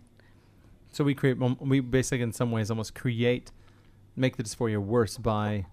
so 0.92 1.04
we 1.04 1.14
create 1.14 1.38
we 1.60 1.80
basically 1.82 2.22
in 2.22 2.32
some 2.32 2.52
ways 2.52 2.70
almost 2.70 2.96
create 2.96 3.52
make 4.16 4.38
the 4.38 4.44
dysphoria 4.44 4.78
worse 4.78 5.18
by 5.18 5.66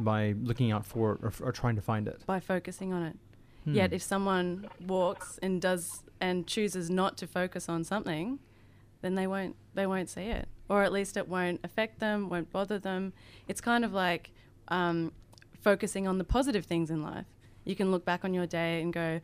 by 0.00 0.32
looking 0.40 0.70
out 0.72 0.86
for 0.86 1.12
it 1.14 1.18
or, 1.22 1.32
or 1.46 1.52
trying 1.52 1.76
to 1.76 1.82
find 1.82 2.06
it 2.08 2.24
by 2.26 2.40
focusing 2.40 2.92
on 2.92 3.02
it. 3.02 3.16
Hmm. 3.66 3.74
Yet 3.74 3.92
if 3.92 4.02
someone 4.02 4.68
walks 4.86 5.38
and 5.42 5.60
does 5.60 6.04
and 6.20 6.46
chooses 6.46 6.88
not 6.88 7.16
to 7.18 7.26
focus 7.26 7.68
on 7.68 7.84
something, 7.84 8.38
then 9.02 9.16
they 9.16 9.26
won't 9.26 9.56
they 9.74 9.86
won't 9.86 10.08
see 10.08 10.22
it, 10.22 10.48
or 10.68 10.82
at 10.82 10.92
least 10.92 11.16
it 11.16 11.28
won't 11.28 11.60
affect 11.62 11.98
them, 11.98 12.28
won't 12.30 12.50
bother 12.50 12.78
them. 12.78 13.12
It's 13.48 13.60
kind 13.60 13.84
of 13.84 13.92
like 13.92 14.30
um, 14.68 15.12
focusing 15.60 16.06
on 16.06 16.18
the 16.18 16.24
positive 16.24 16.64
things 16.64 16.90
in 16.90 17.02
life. 17.02 17.26
You 17.64 17.76
can 17.76 17.90
look 17.90 18.04
back 18.04 18.24
on 18.24 18.32
your 18.32 18.46
day 18.46 18.80
and 18.80 18.92
go, 18.92 19.20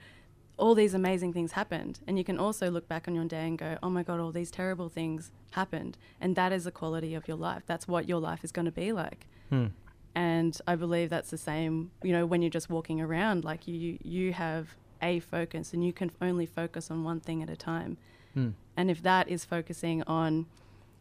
all 0.59 0.75
these 0.75 0.93
amazing 0.93 1.33
things 1.33 1.53
happened, 1.53 2.01
and 2.07 2.19
you 2.19 2.25
can 2.25 2.39
also 2.39 2.69
look 2.71 2.89
back 2.89 3.07
on 3.09 3.15
your 3.15 3.25
day 3.25 3.47
and 3.47 3.57
go, 3.57 3.79
oh 3.83 3.89
my 3.89 4.03
god, 4.03 4.19
all 4.21 4.33
these 4.33 4.51
terrible 4.51 4.89
things 4.89 5.31
happened, 5.53 5.97
and 6.21 6.35
that 6.35 6.53
is 6.53 6.65
the 6.65 6.73
quality 6.73 7.15
of 7.15 7.27
your 7.29 7.37
life. 7.37 7.63
That's 7.67 7.87
what 7.87 8.09
your 8.09 8.21
life 8.21 8.43
is 8.43 8.53
going 8.53 8.67
to 8.67 8.73
be 8.73 8.93
like 8.93 9.27
Hmm. 9.53 9.67
And 10.15 10.59
I 10.67 10.77
believe 10.77 11.11
that's 11.11 11.31
the 11.31 11.39
same. 11.39 11.91
You 12.03 12.13
know, 12.13 12.27
when 12.27 12.43
you're 12.43 12.51
just 12.51 12.71
walking 12.71 13.01
around, 13.01 13.45
like 13.45 13.67
you 13.67 13.99
you 14.03 14.33
have 14.33 14.77
a 15.01 15.21
focus, 15.21 15.73
and 15.73 15.85
you 15.85 15.93
can 15.93 16.11
only 16.21 16.47
focus 16.47 16.91
on 16.91 17.05
one 17.05 17.21
thing 17.21 17.43
at 17.43 17.51
a 17.51 17.57
time. 17.57 17.97
Hmm. 18.35 18.51
And 18.77 18.91
if 18.91 19.03
that 19.03 19.29
is 19.29 19.45
focusing 19.45 20.03
on, 20.05 20.47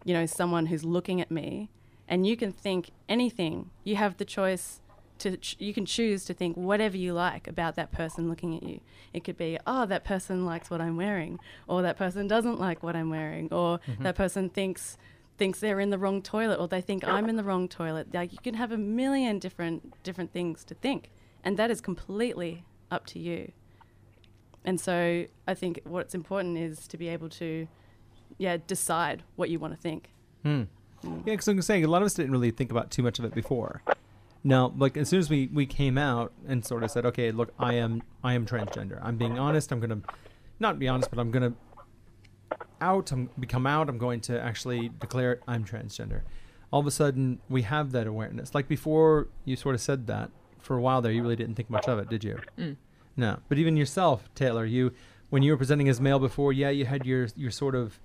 you 0.04 0.14
know, 0.14 0.26
someone 0.26 0.68
who's 0.68 0.84
looking 0.84 1.22
at 1.22 1.32
me, 1.32 1.70
and 2.08 2.26
you 2.26 2.36
can 2.36 2.52
think 2.52 2.92
anything, 3.08 3.70
you 3.84 3.96
have 3.96 4.18
the 4.18 4.26
choice 4.26 4.82
to 5.20 5.38
ch- 5.38 5.56
you 5.60 5.74
can 5.74 5.86
choose 5.86 6.26
to 6.26 6.34
think 6.34 6.58
whatever 6.58 6.98
you 6.98 7.14
like 7.14 7.48
about 7.48 7.76
that 7.76 7.92
person 7.92 8.28
looking 8.28 8.56
at 8.56 8.64
you. 8.64 8.80
It 9.14 9.24
could 9.24 9.38
be, 9.38 9.58
oh, 9.68 9.86
that 9.86 10.04
person 10.04 10.46
likes 10.46 10.70
what 10.70 10.82
I'm 10.82 10.98
wearing, 10.98 11.40
or 11.68 11.82
that 11.84 11.98
person 11.98 12.28
doesn't 12.28 12.60
like 12.60 12.82
what 12.82 12.96
I'm 12.96 13.10
wearing, 13.10 13.52
or 13.52 13.80
that 14.00 14.16
person 14.16 14.50
thinks 14.50 14.98
thinks 15.42 15.60
they're 15.60 15.80
in 15.80 15.90
the 15.90 15.98
wrong 15.98 16.22
toilet, 16.22 16.60
or 16.60 16.68
they 16.68 16.82
think 16.82 17.04
I'm 17.04 17.28
in 17.28 17.36
the 17.36 17.44
wrong 17.44 17.68
toilet. 17.68 18.14
Like 18.14 18.32
you 18.32 18.38
can 18.44 18.54
have 18.54 18.72
a 18.72 18.78
million 18.78 19.40
different 19.40 20.04
different 20.04 20.32
things 20.32 20.64
to 20.66 20.76
think, 20.76 21.10
and 21.44 21.58
that 21.58 21.72
is 21.72 21.82
completely 21.82 22.64
up 22.92 23.08
to 23.08 23.18
you. 23.18 23.52
And 24.64 24.80
so 24.80 25.26
I 25.48 25.56
think 25.56 25.82
what's 25.84 26.14
important 26.14 26.60
is 26.60 26.88
to 26.90 26.96
be 26.96 27.08
able 27.08 27.28
to, 27.30 27.68
yeah, 28.38 28.58
decide 28.68 29.24
what 29.36 29.50
you 29.50 29.58
want 29.58 29.74
to 29.74 29.80
think. 29.80 30.12
Hmm. 30.44 30.66
Yeah, 31.04 31.10
because 31.26 31.48
I'm 31.48 31.60
saying 31.64 31.84
a 31.86 31.88
lot 31.88 32.04
of 32.04 32.06
us 32.06 32.14
didn't 32.14 32.34
really 32.34 32.52
think 32.52 32.70
about 32.70 32.92
too 32.92 33.02
much 33.02 33.18
of 33.18 33.26
it 33.26 33.34
before, 33.34 33.82
Now, 34.44 34.72
like 34.78 34.96
as 34.96 35.10
soon 35.10 35.18
as 35.18 35.28
we 35.32 35.50
we 35.52 35.66
came 35.66 35.98
out 35.98 36.34
and 36.48 36.64
sort 36.64 36.84
of 36.84 36.92
said, 36.92 37.04
okay, 37.08 37.32
look, 37.32 37.52
I 37.58 37.74
am 37.74 38.04
I 38.24 38.34
am 38.34 38.46
transgender. 38.46 39.00
I'm 39.02 39.18
being 39.18 39.40
honest. 39.40 39.72
I'm 39.72 39.80
gonna 39.80 40.02
not 40.60 40.78
be 40.78 40.88
honest, 40.88 41.10
but 41.10 41.18
I'm 41.18 41.32
gonna 41.32 41.54
out. 42.82 43.12
I'm 43.12 43.30
become 43.40 43.68
out. 43.68 43.90
I'm 43.90 43.98
going 43.98 44.22
to 44.22 44.42
actually 44.42 44.90
declare 45.00 45.34
it. 45.34 45.44
I'm 45.48 45.64
transgender. 45.64 46.22
All 46.72 46.80
of 46.80 46.88
a 46.88 46.92
sudden, 46.92 47.40
we 47.50 47.64
have 47.64 47.92
that 47.92 48.08
awareness. 48.08 48.56
Like 48.56 48.68
before, 48.68 49.28
you 49.46 49.56
sort 49.56 49.76
of 49.76 49.82
said 49.82 50.08
that 50.08 50.32
for 50.60 50.78
a 50.78 50.82
while 50.82 51.02
there. 51.02 51.12
You 51.12 51.22
really 51.22 51.36
didn't 51.36 51.56
think 51.56 51.70
much 51.70 51.88
of 51.88 52.00
it, 52.00 52.10
did 52.10 52.24
you? 52.24 52.40
Mm. 52.58 52.78
No. 53.18 53.40
But 53.50 53.58
even 53.58 53.78
yourself, 53.78 54.30
Taylor, 54.36 54.66
you 54.66 54.92
when 55.30 55.44
you 55.44 55.52
were 55.52 55.58
presenting 55.58 55.88
as 55.90 56.02
male 56.02 56.20
before, 56.20 56.52
yeah, 56.54 56.70
you 56.70 56.86
had 56.86 57.06
your 57.06 57.28
your 57.36 57.52
sort 57.52 57.76
of 57.76 58.00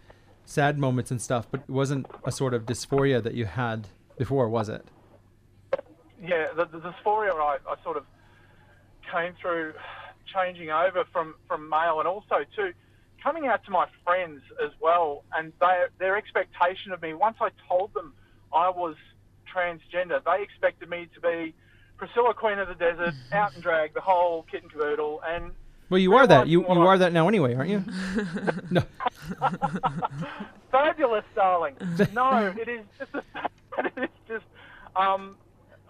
sad 0.45 0.79
moments 0.79 1.11
and 1.11 1.21
stuff, 1.21 1.47
but 1.51 1.61
it 1.61 1.71
wasn't 1.71 2.07
a 2.25 2.31
sort 2.31 2.55
of 2.55 2.67
dysphoria 2.67 3.23
that 3.23 3.35
you 3.35 3.47
had 3.47 3.89
before, 4.17 4.49
was 4.49 4.69
it? 4.69 4.87
yeah, 6.23 6.49
the, 6.57 6.65
the 6.67 6.79
dysphoria 6.79 7.35
I, 7.35 7.59
I 7.69 7.83
sort 7.83 7.97
of 7.97 8.05
came 9.13 9.35
through 9.41 9.75
changing 10.33 10.71
over 10.71 11.05
from, 11.13 11.35
from 11.47 11.69
male 11.69 11.99
and 11.99 12.09
also 12.09 12.37
too 12.55 12.73
coming 13.27 13.49
out 13.49 13.65
to 13.65 13.73
my 13.73 13.87
friends 14.05 14.41
as 14.65 14.71
well 14.81 15.25
and 15.37 15.53
they, 15.61 15.83
their 15.99 16.17
expectation 16.17 16.93
of 16.93 17.03
me 17.03 17.13
once 17.13 17.37
I 17.41 17.49
told 17.69 17.93
them 17.93 18.13
I 18.55 18.71
was 18.71 18.95
transgender 19.53 20.23
they 20.25 20.43
expected 20.45 20.89
me 20.89 21.09
to 21.13 21.21
be 21.21 21.53
Priscilla 21.97 22.35
Queen 22.35 22.61
of 22.61 22.69
the 22.69 22.75
Desert 22.75 23.15
out 23.33 23.53
and 23.55 23.63
drag 23.65 23.95
the 23.95 24.01
whole 24.01 24.45
kit 24.49 24.63
and 24.63 24.71
caboodle 24.71 25.21
and 25.27 25.51
Well, 25.91 25.99
you 25.99 26.15
are 26.15 26.27
that. 26.29 26.47
You 26.47 26.61
you 26.63 26.69
I- 26.69 26.87
are 26.87 26.99
that 26.99 27.13
now 27.13 27.27
anyway, 27.27 27.55
aren't 27.57 27.71
you? 27.71 27.83
no. 28.71 28.83
fabulous, 30.71 31.25
darling. 31.35 31.75
No, 32.13 32.55
it 32.57 32.69
is 32.69 32.85
just, 32.99 33.25
it 33.79 33.93
is 34.05 34.09
just, 34.29 34.45
um, 34.95 35.37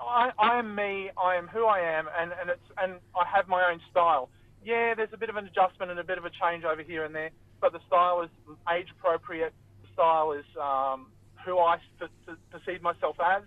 I, 0.00 0.30
I 0.38 0.58
am 0.58 0.74
me. 0.74 1.10
I 1.22 1.36
am 1.36 1.48
who 1.48 1.66
I 1.66 1.80
am, 1.80 2.06
and, 2.18 2.32
and 2.40 2.50
it's 2.50 2.68
and 2.82 2.92
I 3.14 3.24
have 3.34 3.48
my 3.48 3.70
own 3.70 3.80
style. 3.90 4.28
Yeah, 4.66 4.94
there's 4.96 5.14
a 5.14 5.16
bit 5.16 5.30
of 5.30 5.36
an 5.36 5.46
adjustment 5.46 5.92
and 5.92 6.00
a 6.00 6.04
bit 6.04 6.18
of 6.18 6.24
a 6.24 6.30
change 6.42 6.64
over 6.64 6.82
here 6.82 7.04
and 7.04 7.14
there, 7.14 7.30
but 7.60 7.72
the 7.72 7.78
style 7.86 8.22
is 8.22 8.30
age 8.68 8.88
appropriate. 8.98 9.54
The 9.82 9.88
style 9.92 10.32
is 10.32 10.44
um, 10.60 11.06
who 11.46 11.60
I 11.60 11.76
per- 12.00 12.10
per- 12.26 12.36
perceive 12.50 12.82
myself 12.82 13.14
as, 13.24 13.44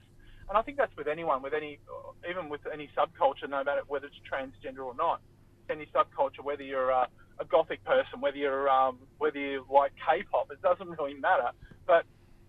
and 0.48 0.58
I 0.58 0.62
think 0.62 0.78
that's 0.78 0.96
with 0.96 1.10
anyone, 1.10 1.42
with 1.42 1.54
any, 1.54 1.78
even 2.30 2.48
with 2.48 2.62
any 2.72 2.90
subculture, 2.98 3.50
no 3.50 3.66
matter 3.66 3.82
whether 3.90 4.08
it's 4.08 4.16
transgender 4.24 4.86
or 4.86 4.96
not. 4.96 5.20
Any 5.70 5.88
subculture, 5.94 6.42
whether 6.42 6.64
you're 6.64 6.90
a, 6.90 7.10
a 7.38 7.44
gothic 7.44 7.84
person, 7.84 8.22
whether 8.22 8.38
you're 8.38 8.70
um, 8.70 9.00
whether 9.18 9.38
you 9.40 9.66
like 9.70 9.92
K-pop, 10.08 10.48
it 10.52 10.62
doesn't 10.62 10.88
really 10.98 11.16
matter. 11.16 11.52
But 11.86 12.06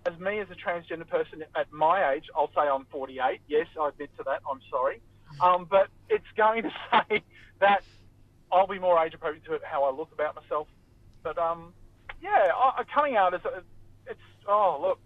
as 0.06 0.16
me 0.20 0.38
as 0.38 0.46
a 0.48 0.54
transgender 0.54 1.08
person 1.08 1.42
at 1.56 1.72
my 1.72 2.12
age, 2.14 2.24
I'll 2.36 2.52
say 2.54 2.62
I'm 2.62 2.86
48. 2.92 3.40
Yes, 3.48 3.66
I 3.78 3.88
admit 3.88 4.10
to 4.18 4.22
that. 4.26 4.42
I'm 4.48 4.60
sorry, 4.70 5.02
um, 5.40 5.66
but 5.68 5.88
it's 6.08 6.24
going 6.36 6.62
to 6.62 6.70
say 7.10 7.24
that 7.58 7.82
I'll 8.52 8.66
be 8.66 8.78
more 8.78 9.02
age 9.04 9.14
appropriate 9.14 9.44
to 9.44 9.58
how 9.64 9.84
I 9.84 9.90
look 9.90 10.10
about 10.12 10.34
myself. 10.34 10.66
But 11.22 11.38
um, 11.38 11.72
yeah, 12.22 12.50
I, 12.54 12.82
coming 12.92 13.16
out 13.16 13.34
is 13.34 13.40
it's 14.06 14.20
oh 14.48 14.78
look, 14.80 14.98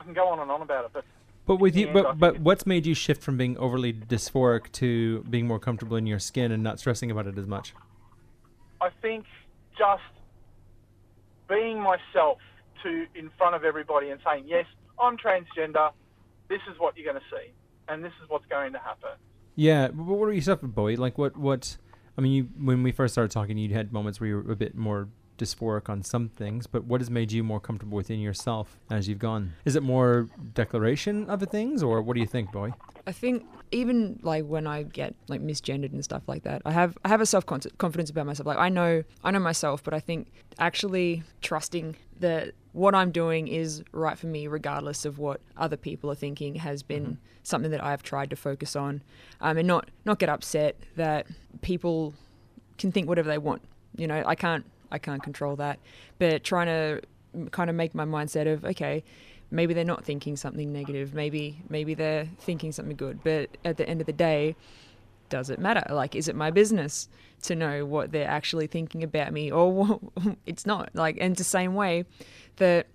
I 0.00 0.04
can 0.04 0.12
go 0.12 0.28
on 0.28 0.40
and 0.40 0.50
on 0.50 0.62
about 0.62 0.84
it, 0.86 0.90
but 0.92 1.04
But 1.46 1.56
with 1.56 1.76
you, 1.76 1.88
but 1.92 2.18
but 2.18 2.40
what's 2.40 2.66
made 2.66 2.86
you 2.86 2.94
shift 2.94 3.22
from 3.22 3.36
being 3.36 3.56
overly 3.58 3.92
dysphoric 3.92 4.72
to 4.72 5.22
being 5.30 5.46
more 5.46 5.60
comfortable 5.60 5.96
in 5.96 6.06
your 6.06 6.18
skin 6.18 6.50
and 6.50 6.62
not 6.62 6.80
stressing 6.80 7.10
about 7.10 7.28
it 7.28 7.38
as 7.38 7.46
much? 7.46 7.72
I 8.80 8.90
think 9.00 9.24
just 9.78 10.02
being 11.48 11.80
myself 11.80 12.38
to 12.82 13.06
in 13.14 13.30
front 13.38 13.54
of 13.54 13.64
everybody 13.64 14.10
and 14.10 14.20
saying, 14.26 14.44
yes, 14.46 14.66
I'm 15.00 15.16
transgender. 15.16 15.92
This 16.48 16.60
is 16.70 16.78
what 16.78 16.96
you're 16.96 17.10
going 17.10 17.22
to 17.22 17.36
see, 17.36 17.52
and 17.88 18.04
this 18.04 18.12
is 18.22 18.28
what's 18.28 18.46
going 18.46 18.72
to 18.72 18.78
happen. 18.78 19.10
Yeah, 19.54 19.88
but 19.88 20.04
what 20.04 20.28
are 20.28 20.32
you 20.32 20.40
suffering, 20.40 20.72
Bowie? 20.72 20.96
Like 20.96 21.16
what 21.16 21.36
what? 21.36 21.76
I 22.18 22.20
mean, 22.20 22.32
you 22.32 22.48
when 22.58 22.82
we 22.82 22.92
first 22.92 23.14
started 23.14 23.30
talking, 23.30 23.58
you 23.58 23.72
had 23.74 23.92
moments 23.92 24.20
where 24.20 24.28
you 24.28 24.36
were 24.36 24.52
a 24.52 24.56
bit 24.56 24.74
more 24.74 25.08
dysphoric 25.38 25.88
on 25.88 26.02
some 26.02 26.28
things, 26.28 26.66
but 26.66 26.84
what 26.84 27.00
has 27.00 27.10
made 27.10 27.30
you 27.30 27.44
more 27.44 27.60
comfortable 27.60 27.96
within 27.96 28.20
yourself 28.20 28.78
as 28.90 29.08
you've 29.08 29.18
gone? 29.18 29.52
Is 29.64 29.76
it 29.76 29.82
more 29.82 30.28
declaration 30.54 31.28
of 31.28 31.40
the 31.40 31.46
things, 31.46 31.82
or 31.82 32.00
what 32.00 32.14
do 32.14 32.20
you 32.20 32.26
think, 32.26 32.52
Bowie? 32.52 32.72
I 33.06 33.12
think 33.12 33.44
even 33.70 34.18
like 34.22 34.44
when 34.46 34.66
I 34.66 34.82
get 34.82 35.14
like 35.28 35.40
misgendered 35.40 35.92
and 35.92 36.02
stuff 36.02 36.22
like 36.26 36.44
that, 36.44 36.62
I 36.64 36.72
have 36.72 36.96
I 37.04 37.08
have 37.08 37.20
a 37.20 37.26
self 37.26 37.44
confidence 37.46 38.10
about 38.10 38.26
myself. 38.26 38.46
Like 38.46 38.58
I 38.58 38.68
know 38.68 39.02
I 39.22 39.30
know 39.30 39.40
myself, 39.40 39.82
but 39.84 39.94
I 39.94 40.00
think 40.00 40.28
actually 40.58 41.22
trusting 41.40 41.96
that 42.20 42.52
what 42.72 42.94
I'm 42.94 43.10
doing 43.10 43.48
is 43.48 43.82
right 43.92 44.18
for 44.18 44.26
me, 44.26 44.46
regardless 44.46 45.04
of 45.04 45.18
what 45.18 45.40
other 45.56 45.76
people 45.76 46.10
are 46.10 46.14
thinking, 46.14 46.56
has 46.56 46.82
been 46.82 47.18
something 47.42 47.70
that 47.70 47.82
I've 47.82 48.02
tried 48.02 48.30
to 48.30 48.36
focus 48.36 48.76
on, 48.76 49.02
um, 49.40 49.56
and 49.56 49.66
not 49.66 49.90
not 50.04 50.18
get 50.18 50.28
upset 50.28 50.76
that 50.96 51.26
people 51.62 52.14
can 52.78 52.92
think 52.92 53.08
whatever 53.08 53.28
they 53.28 53.38
want. 53.38 53.62
You 53.96 54.06
know, 54.06 54.22
I 54.26 54.34
can't 54.34 54.66
I 54.90 54.98
can't 54.98 55.22
control 55.22 55.56
that, 55.56 55.78
but 56.18 56.44
trying 56.44 56.66
to 56.66 57.02
kind 57.50 57.70
of 57.70 57.76
make 57.76 57.94
my 57.94 58.04
mindset 58.04 58.52
of 58.52 58.64
okay, 58.64 59.04
maybe 59.50 59.74
they're 59.74 59.84
not 59.84 60.04
thinking 60.04 60.36
something 60.36 60.72
negative, 60.72 61.14
maybe 61.14 61.62
maybe 61.68 61.94
they're 61.94 62.28
thinking 62.38 62.72
something 62.72 62.96
good, 62.96 63.20
but 63.24 63.56
at 63.64 63.76
the 63.76 63.88
end 63.88 64.00
of 64.00 64.06
the 64.06 64.12
day, 64.12 64.56
does 65.28 65.50
it 65.50 65.58
matter? 65.58 65.82
Like, 65.92 66.14
is 66.14 66.28
it 66.28 66.36
my 66.36 66.50
business 66.50 67.08
to 67.42 67.54
know 67.54 67.84
what 67.84 68.12
they're 68.12 68.28
actually 68.28 68.66
thinking 68.66 69.02
about 69.02 69.32
me, 69.32 69.50
or 69.50 70.00
it's 70.46 70.66
not? 70.66 70.90
Like, 70.94 71.18
and 71.20 71.36
the 71.36 71.44
same 71.44 71.74
way 71.74 72.04
that 72.56 72.86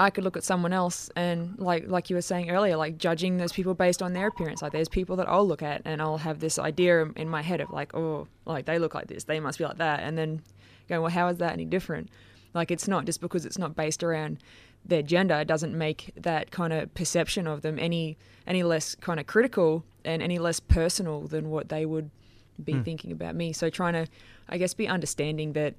I 0.00 0.10
could 0.10 0.22
look 0.22 0.36
at 0.36 0.44
someone 0.44 0.72
else 0.72 1.10
and 1.16 1.58
like 1.58 1.88
like 1.88 2.08
you 2.08 2.14
were 2.14 2.22
saying 2.22 2.50
earlier, 2.50 2.76
like 2.76 2.98
judging 2.98 3.36
those 3.36 3.52
people 3.52 3.74
based 3.74 4.00
on 4.00 4.12
their 4.12 4.28
appearance. 4.28 4.62
Like 4.62 4.72
there's 4.72 4.88
people 4.88 5.16
that 5.16 5.28
I'll 5.28 5.46
look 5.46 5.62
at 5.62 5.82
and 5.84 6.00
I'll 6.00 6.18
have 6.18 6.38
this 6.38 6.58
idea 6.58 7.06
in- 7.16 7.28
my 7.28 7.42
head 7.42 7.60
of 7.60 7.70
like, 7.70 7.94
oh, 7.94 8.28
like 8.46 8.66
they 8.66 8.78
look 8.78 8.94
like 8.94 9.08
this, 9.08 9.24
they 9.24 9.40
must 9.40 9.58
be 9.58 9.64
like 9.64 9.78
that, 9.78 10.00
and 10.00 10.16
then 10.16 10.42
going, 10.88 11.02
well, 11.02 11.10
how 11.10 11.26
is 11.28 11.38
that 11.38 11.52
any 11.52 11.64
different? 11.64 12.08
Like 12.54 12.70
it's 12.70 12.86
not 12.86 13.06
just 13.06 13.20
because 13.20 13.44
it's 13.44 13.58
not 13.58 13.74
based 13.74 14.04
around 14.04 14.38
their 14.88 15.02
gender 15.02 15.44
doesn't 15.44 15.76
make 15.76 16.12
that 16.16 16.50
kind 16.50 16.72
of 16.72 16.92
perception 16.94 17.46
of 17.46 17.62
them 17.62 17.78
any 17.78 18.16
any 18.46 18.62
less 18.62 18.94
kind 18.94 19.20
of 19.20 19.26
critical 19.26 19.84
and 20.04 20.22
any 20.22 20.38
less 20.38 20.58
personal 20.58 21.28
than 21.28 21.50
what 21.50 21.68
they 21.68 21.84
would 21.84 22.10
be 22.62 22.72
hmm. 22.72 22.82
thinking 22.82 23.12
about 23.12 23.34
me. 23.34 23.52
So 23.52 23.70
trying 23.70 23.92
to, 23.92 24.06
I 24.48 24.58
guess, 24.58 24.74
be 24.74 24.88
understanding 24.88 25.52
that 25.52 25.74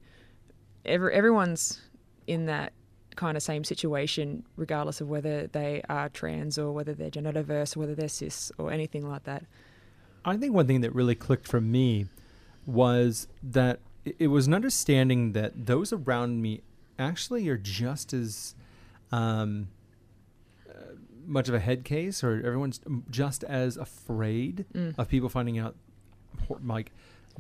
every, 0.85 1.13
everyone's 1.13 1.81
in 2.27 2.45
that 2.45 2.73
kind 3.15 3.35
of 3.35 3.43
same 3.43 3.63
situation, 3.63 4.43
regardless 4.55 5.01
of 5.01 5.09
whether 5.09 5.47
they 5.47 5.81
are 5.89 6.09
trans 6.09 6.57
or 6.57 6.71
whether 6.71 6.93
they're 6.93 7.09
gender 7.09 7.31
diverse 7.31 7.75
or 7.75 7.81
whether 7.81 7.95
they're 7.95 8.07
cis 8.07 8.51
or 8.57 8.71
anything 8.71 9.09
like 9.09 9.23
that. 9.23 9.43
I 10.23 10.37
think 10.37 10.53
one 10.53 10.67
thing 10.67 10.81
that 10.81 10.93
really 10.93 11.15
clicked 11.15 11.47
for 11.47 11.59
me 11.59 12.05
was 12.65 13.27
that 13.41 13.79
it 14.05 14.27
was 14.27 14.47
an 14.47 14.53
understanding 14.53 15.31
that 15.33 15.65
those 15.65 15.91
around 15.91 16.41
me 16.41 16.61
actually 16.97 17.47
are 17.49 17.57
just 17.57 18.13
as 18.13 18.53
um, 19.11 19.67
uh, 20.69 20.73
much 21.25 21.47
of 21.49 21.55
a 21.55 21.59
head 21.59 21.83
case, 21.83 22.23
or 22.23 22.41
everyone's 22.45 22.79
just 23.09 23.43
as 23.43 23.77
afraid 23.77 24.65
of 24.97 25.07
people 25.07 25.29
finding 25.29 25.57
out 25.59 25.75
like 26.63 26.91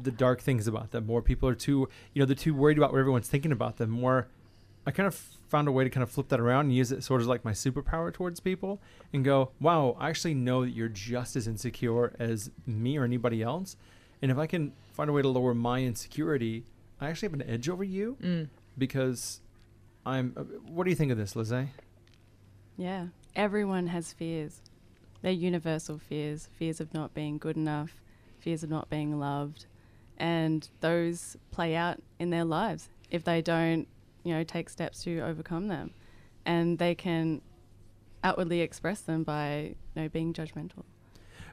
the 0.01 0.11
dark 0.11 0.41
things 0.41 0.67
about 0.67 0.91
them. 0.91 1.05
More 1.05 1.21
people 1.21 1.49
are 1.49 1.55
too, 1.55 1.89
you 2.13 2.19
know, 2.21 2.25
they're 2.25 2.35
too 2.35 2.53
worried 2.53 2.77
about 2.77 2.91
what 2.93 2.99
everyone's 2.99 3.27
thinking 3.27 3.51
about 3.51 3.77
them. 3.77 3.89
More, 3.89 4.27
I 4.85 4.91
kind 4.91 5.07
of 5.07 5.15
found 5.15 5.67
a 5.67 5.71
way 5.71 5.83
to 5.83 5.89
kind 5.89 6.03
of 6.03 6.09
flip 6.11 6.27
that 6.29 6.39
around 6.39 6.65
and 6.67 6.75
use 6.75 6.91
it 6.91 7.03
sort 7.03 7.21
of 7.21 7.27
like 7.27 7.43
my 7.43 7.51
superpower 7.51 8.13
towards 8.13 8.39
people 8.39 8.79
and 9.11 9.25
go, 9.25 9.51
wow, 9.59 9.97
I 9.99 10.09
actually 10.09 10.35
know 10.35 10.63
that 10.63 10.71
you're 10.71 10.87
just 10.89 11.35
as 11.35 11.47
insecure 11.47 12.13
as 12.19 12.51
me 12.67 12.97
or 12.97 13.03
anybody 13.03 13.41
else. 13.41 13.75
And 14.21 14.31
if 14.31 14.37
I 14.37 14.45
can 14.47 14.73
find 14.93 15.09
a 15.09 15.13
way 15.13 15.21
to 15.21 15.27
lower 15.27 15.53
my 15.53 15.81
insecurity, 15.81 16.63
I 17.01 17.09
actually 17.09 17.27
have 17.29 17.39
an 17.39 17.49
edge 17.49 17.67
over 17.69 17.83
you 17.83 18.17
Mm. 18.21 18.47
because 18.77 19.41
I'm. 20.09 20.33
Uh, 20.35 20.43
what 20.67 20.83
do 20.83 20.89
you 20.89 20.95
think 20.95 21.11
of 21.11 21.17
this, 21.17 21.35
Lizzie? 21.35 21.69
Yeah. 22.77 23.07
Everyone 23.35 23.87
has 23.87 24.11
fears. 24.11 24.61
They're 25.21 25.31
universal 25.31 25.99
fears 25.99 26.49
fears 26.57 26.79
of 26.79 26.93
not 26.93 27.13
being 27.13 27.37
good 27.37 27.57
enough, 27.57 28.01
fears 28.39 28.63
of 28.63 28.69
not 28.69 28.89
being 28.89 29.19
loved. 29.19 29.65
And 30.17 30.67
those 30.81 31.37
play 31.51 31.75
out 31.75 32.01
in 32.19 32.29
their 32.29 32.43
lives 32.43 32.89
if 33.11 33.23
they 33.23 33.41
don't, 33.41 33.87
you 34.23 34.33
know, 34.33 34.43
take 34.43 34.69
steps 34.69 35.03
to 35.03 35.19
overcome 35.21 35.67
them. 35.67 35.91
And 36.45 36.77
they 36.77 36.95
can 36.95 37.41
outwardly 38.23 38.61
express 38.61 39.01
them 39.01 39.23
by, 39.23 39.75
you 39.95 40.01
know, 40.01 40.09
being 40.09 40.33
judgmental. 40.33 40.83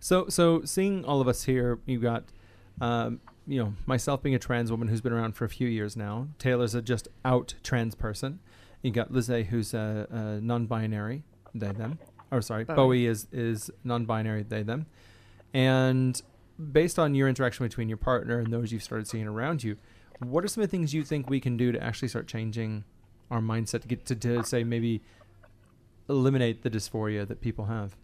So, 0.00 0.28
so 0.28 0.62
seeing 0.64 1.04
all 1.04 1.20
of 1.20 1.28
us 1.28 1.44
here, 1.44 1.78
you 1.86 1.98
got, 1.98 2.24
um, 2.80 3.20
you 3.46 3.62
know, 3.62 3.74
myself 3.86 4.22
being 4.22 4.34
a 4.34 4.38
trans 4.38 4.70
woman 4.70 4.88
who's 4.88 5.00
been 5.00 5.12
around 5.12 5.36
for 5.36 5.44
a 5.44 5.48
few 5.48 5.68
years 5.68 5.96
now. 5.96 6.28
Taylor's 6.38 6.74
a 6.74 6.82
just 6.82 7.08
out 7.24 7.54
trans 7.62 7.94
person. 7.94 8.40
You 8.82 8.90
got 8.90 9.12
Lizzie, 9.12 9.44
who's 9.44 9.74
a, 9.74 10.06
a 10.10 10.40
non-binary, 10.40 11.22
they 11.54 11.72
them. 11.72 11.98
Or 12.30 12.42
sorry, 12.42 12.64
Bowie. 12.64 12.76
Bowie 12.76 13.06
is 13.06 13.26
is 13.32 13.70
non-binary, 13.84 14.44
they 14.44 14.62
them. 14.62 14.86
And 15.54 16.20
based 16.72 16.98
on 16.98 17.14
your 17.14 17.28
interaction 17.28 17.64
between 17.66 17.88
your 17.88 17.98
partner 17.98 18.38
and 18.38 18.52
those 18.52 18.72
you've 18.72 18.82
started 18.82 19.06
seeing 19.06 19.26
around 19.26 19.62
you, 19.62 19.76
what 20.18 20.44
are 20.44 20.48
some 20.48 20.62
of 20.62 20.70
the 20.70 20.76
things 20.76 20.92
you 20.92 21.04
think 21.04 21.30
we 21.30 21.40
can 21.40 21.56
do 21.56 21.72
to 21.72 21.82
actually 21.82 22.08
start 22.08 22.26
changing 22.26 22.84
our 23.30 23.40
mindset 23.40 23.82
to 23.82 23.88
get 23.88 24.04
to, 24.06 24.14
to 24.14 24.42
say 24.44 24.64
maybe 24.64 25.02
eliminate 26.08 26.62
the 26.62 26.70
dysphoria 26.70 27.26
that 27.26 27.40
people 27.40 27.66
have? 27.66 27.96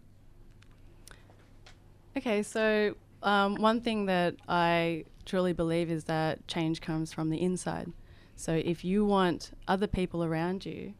Okay, 2.15 2.43
so 2.43 2.95
um, 3.23 3.55
one 3.55 3.81
thing 3.81 4.05
that 4.05 4.35
I 4.47 5.05
truly 5.25 5.53
believe 5.53 5.89
is 5.89 6.03
that 6.05 6.45
change 6.47 6.81
comes 6.81 7.13
from 7.13 7.29
the 7.29 7.41
inside. 7.41 7.91
So 8.35 8.53
if 8.53 8.83
you 8.83 9.05
want 9.05 9.51
other 9.67 9.87
people 9.87 10.23
around 10.23 10.65
you 10.65 10.93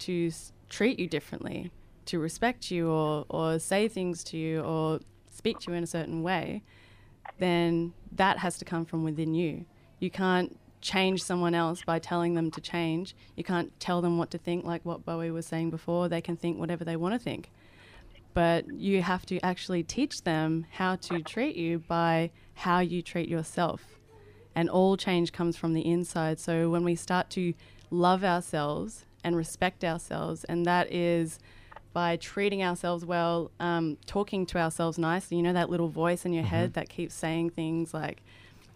to 0.00 0.28
s- 0.28 0.52
treat 0.68 0.98
you 0.98 1.06
differently, 1.06 1.70
to 2.06 2.18
respect 2.18 2.70
you 2.70 2.90
or, 2.90 3.24
or 3.28 3.58
say 3.58 3.88
things 3.88 4.22
to 4.24 4.36
you 4.36 4.60
or 4.60 5.00
speak 5.30 5.60
to 5.60 5.70
you 5.70 5.76
in 5.76 5.84
a 5.84 5.86
certain 5.86 6.22
way, 6.22 6.62
then 7.38 7.94
that 8.12 8.38
has 8.38 8.58
to 8.58 8.64
come 8.64 8.84
from 8.84 9.04
within 9.04 9.34
you. 9.34 9.64
You 9.98 10.10
can't 10.10 10.58
change 10.80 11.22
someone 11.22 11.54
else 11.54 11.82
by 11.84 11.98
telling 11.98 12.34
them 12.34 12.50
to 12.50 12.60
change. 12.60 13.14
You 13.36 13.44
can't 13.44 13.78
tell 13.80 14.00
them 14.00 14.18
what 14.18 14.30
to 14.32 14.38
think, 14.38 14.64
like 14.64 14.84
what 14.84 15.04
Bowie 15.04 15.30
was 15.30 15.46
saying 15.46 15.70
before. 15.70 16.08
They 16.08 16.20
can 16.20 16.36
think 16.36 16.58
whatever 16.58 16.84
they 16.84 16.96
want 16.96 17.14
to 17.14 17.18
think. 17.18 17.50
But 18.32 18.72
you 18.72 19.02
have 19.02 19.26
to 19.26 19.40
actually 19.40 19.82
teach 19.82 20.22
them 20.22 20.66
how 20.70 20.96
to 20.96 21.20
treat 21.22 21.56
you 21.56 21.80
by 21.80 22.30
how 22.54 22.80
you 22.80 23.02
treat 23.02 23.28
yourself. 23.28 23.98
And 24.54 24.68
all 24.68 24.96
change 24.96 25.32
comes 25.32 25.56
from 25.56 25.74
the 25.74 25.86
inside. 25.86 26.38
So 26.38 26.70
when 26.70 26.84
we 26.84 26.94
start 26.94 27.30
to 27.30 27.54
love 27.90 28.22
ourselves 28.24 29.04
and 29.24 29.36
respect 29.36 29.84
ourselves, 29.84 30.44
and 30.44 30.64
that 30.66 30.92
is 30.92 31.38
by 31.92 32.16
treating 32.16 32.62
ourselves 32.62 33.04
well, 33.04 33.50
um, 33.58 33.96
talking 34.06 34.46
to 34.46 34.58
ourselves 34.58 34.98
nicely. 34.98 35.36
You 35.36 35.42
know, 35.42 35.52
that 35.52 35.70
little 35.70 35.88
voice 35.88 36.24
in 36.24 36.32
your 36.32 36.44
head 36.44 36.74
that 36.74 36.88
keeps 36.88 37.14
saying 37.14 37.50
things 37.50 37.92
like, 37.92 38.22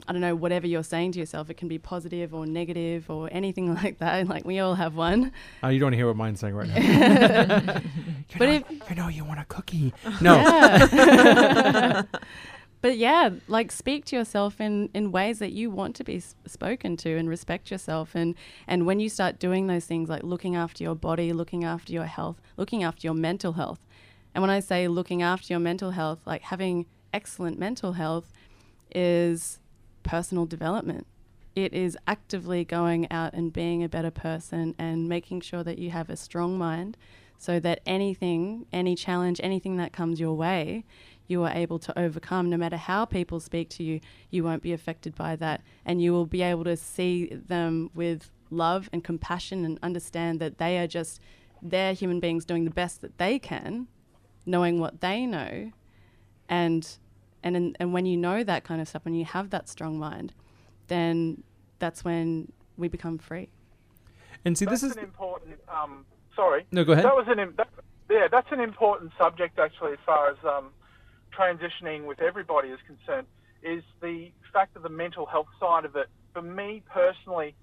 I 0.08 0.12
don't 0.12 0.20
know, 0.20 0.34
whatever 0.34 0.66
you're 0.66 0.82
saying 0.82 1.12
to 1.12 1.20
yourself. 1.20 1.48
It 1.48 1.56
can 1.56 1.68
be 1.68 1.78
positive 1.78 2.34
or 2.34 2.44
negative 2.46 3.08
or 3.08 3.28
anything 3.32 3.74
like 3.82 3.98
that. 3.98 4.26
Like 4.28 4.44
we 4.44 4.58
all 4.58 4.74
have 4.74 4.96
one. 4.96 5.32
Oh, 5.62 5.68
you 5.68 5.78
don't 5.78 5.92
hear 5.92 6.06
what 6.06 6.16
mine's 6.16 6.40
saying 6.40 6.54
right 6.54 6.68
now. 6.68 7.80
you 8.30 8.38
But 8.38 8.48
know, 8.48 8.54
if- 8.54 8.90
you 8.90 8.96
know 8.96 9.08
you 9.08 9.24
want 9.24 9.40
a 9.40 9.44
cookie. 9.44 9.92
No. 10.20 10.34
Yeah. 10.36 12.02
but 12.80 12.96
yeah, 12.98 13.30
like 13.48 13.72
speak 13.72 14.04
to 14.06 14.16
yourself 14.16 14.60
in, 14.60 14.90
in 14.94 15.10
ways 15.12 15.38
that 15.38 15.52
you 15.52 15.70
want 15.70 15.96
to 15.96 16.04
be 16.04 16.16
s- 16.16 16.34
spoken 16.46 16.96
to 16.98 17.16
and 17.16 17.28
respect 17.28 17.70
yourself. 17.70 18.14
And, 18.14 18.34
and 18.66 18.86
when 18.86 19.00
you 19.00 19.08
start 19.08 19.38
doing 19.38 19.66
those 19.68 19.86
things, 19.86 20.08
like 20.08 20.22
looking 20.22 20.54
after 20.56 20.84
your 20.84 20.94
body, 20.94 21.32
looking 21.32 21.64
after 21.64 21.92
your 21.92 22.04
health, 22.04 22.40
looking 22.56 22.82
after 22.82 23.06
your 23.06 23.14
mental 23.14 23.54
health. 23.54 23.80
And 24.34 24.42
when 24.42 24.50
I 24.50 24.60
say 24.60 24.88
looking 24.88 25.22
after 25.22 25.52
your 25.52 25.60
mental 25.60 25.92
health, 25.92 26.20
like 26.26 26.42
having 26.42 26.86
excellent 27.12 27.58
mental 27.58 27.92
health 27.92 28.32
is 28.94 29.58
personal 30.02 30.44
development. 30.46 31.06
It 31.54 31.72
is 31.72 31.96
actively 32.06 32.64
going 32.64 33.10
out 33.12 33.32
and 33.32 33.52
being 33.52 33.84
a 33.84 33.88
better 33.88 34.10
person 34.10 34.74
and 34.78 35.08
making 35.08 35.40
sure 35.42 35.62
that 35.62 35.78
you 35.78 35.90
have 35.90 36.10
a 36.10 36.16
strong 36.16 36.58
mind 36.58 36.96
so 37.38 37.60
that 37.60 37.80
anything, 37.86 38.66
any 38.72 38.94
challenge, 38.94 39.40
anything 39.42 39.76
that 39.76 39.92
comes 39.92 40.20
your 40.20 40.34
way, 40.34 40.84
you 41.26 41.42
are 41.42 41.50
able 41.50 41.78
to 41.78 41.98
overcome. 41.98 42.50
No 42.50 42.56
matter 42.56 42.76
how 42.76 43.04
people 43.04 43.40
speak 43.40 43.68
to 43.70 43.82
you, 43.82 44.00
you 44.30 44.44
won't 44.44 44.62
be 44.62 44.72
affected 44.72 45.14
by 45.14 45.36
that. 45.36 45.62
And 45.84 46.02
you 46.02 46.12
will 46.12 46.26
be 46.26 46.42
able 46.42 46.64
to 46.64 46.76
see 46.76 47.26
them 47.26 47.90
with 47.94 48.30
love 48.50 48.88
and 48.92 49.02
compassion 49.02 49.64
and 49.64 49.78
understand 49.82 50.40
that 50.40 50.58
they 50.58 50.78
are 50.78 50.86
just, 50.86 51.20
they're 51.62 51.94
human 51.94 52.20
beings 52.20 52.44
doing 52.44 52.64
the 52.64 52.70
best 52.70 53.00
that 53.00 53.18
they 53.18 53.38
can, 53.38 53.88
knowing 54.46 54.80
what 54.80 55.00
they 55.00 55.26
know. 55.26 55.72
And, 56.48 56.86
and, 57.42 57.56
in, 57.56 57.76
and 57.80 57.92
when 57.92 58.06
you 58.06 58.16
know 58.16 58.44
that 58.44 58.64
kind 58.64 58.80
of 58.80 58.88
stuff, 58.88 59.04
when 59.04 59.14
you 59.14 59.24
have 59.24 59.50
that 59.50 59.68
strong 59.68 59.98
mind, 59.98 60.34
then 60.88 61.42
that's 61.78 62.04
when 62.04 62.52
we 62.76 62.88
become 62.88 63.18
free. 63.18 63.48
And 64.44 64.58
see, 64.58 64.66
That's 64.66 64.82
this 64.82 64.90
is 64.90 64.96
an 64.96 65.04
important. 65.04 65.58
Um, 65.68 66.04
sorry. 66.36 66.66
No, 66.72 66.84
go 66.84 66.92
ahead. 66.92 67.04
That 67.04 67.16
was 67.16 67.26
an. 67.28 67.54
That, 67.56 67.68
yeah, 68.10 68.28
that's 68.30 68.50
an 68.50 68.60
important 68.60 69.12
subject 69.18 69.58
actually, 69.58 69.92
as 69.92 69.98
far 70.04 70.30
as 70.30 70.36
um, 70.44 70.70
transitioning 71.36 72.06
with 72.06 72.20
everybody 72.20 72.68
is 72.68 72.80
concerned. 72.86 73.26
Is 73.62 73.82
the 74.02 74.30
fact 74.52 74.76
of 74.76 74.82
the 74.82 74.88
mental 74.88 75.26
health 75.26 75.48
side 75.60 75.84
of 75.84 75.96
it. 75.96 76.08
For 76.32 76.42
me 76.42 76.82
personally, 76.90 77.54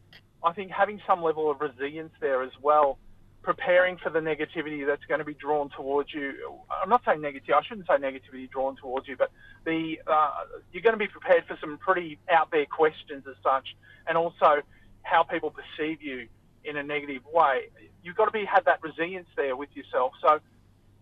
I 0.44 0.54
think 0.54 0.72
having 0.72 1.02
some 1.08 1.24
level 1.24 1.50
of 1.50 1.62
resilience 1.62 2.12
there 2.20 2.44
as 2.44 2.52
well, 2.62 3.00
preparing 3.42 3.98
for 3.98 4.10
the 4.10 4.20
negativity 4.20 4.86
that's 4.86 5.04
going 5.06 5.20
to 5.20 5.26
be 5.26 5.34
drawn 5.34 5.70
towards 5.70 6.14
you. 6.14 6.34
I'm 6.82 6.90
not 6.90 7.02
saying 7.06 7.20
negativity. 7.20 7.54
I 7.54 7.64
shouldn't 7.68 7.88
say 7.88 7.94
negativity 7.94 8.50
drawn 8.50 8.76
towards 8.76 9.08
you, 9.08 9.16
but 9.18 9.32
the 9.66 10.00
uh, 10.06 10.32
you're 10.72 10.84
going 10.84 10.94
to 10.94 11.00
be 11.00 11.08
prepared 11.08 11.46
for 11.48 11.58
some 11.60 11.78
pretty 11.78 12.20
out 12.30 12.52
there 12.52 12.66
questions 12.66 13.24
as 13.28 13.36
such, 13.44 13.76
and 14.08 14.18
also 14.18 14.62
how 15.04 15.24
people 15.24 15.52
perceive 15.52 16.02
you 16.02 16.28
in 16.64 16.78
a 16.78 16.84
negative 16.84 17.24
way. 17.34 17.70
You've 18.04 18.16
got 18.16 18.26
to 18.26 18.32
be 18.32 18.46
have 18.46 18.66
that 18.66 18.82
resilience 18.82 19.28
there 19.36 19.56
with 19.56 19.70
yourself. 19.76 20.14
So, 20.22 20.40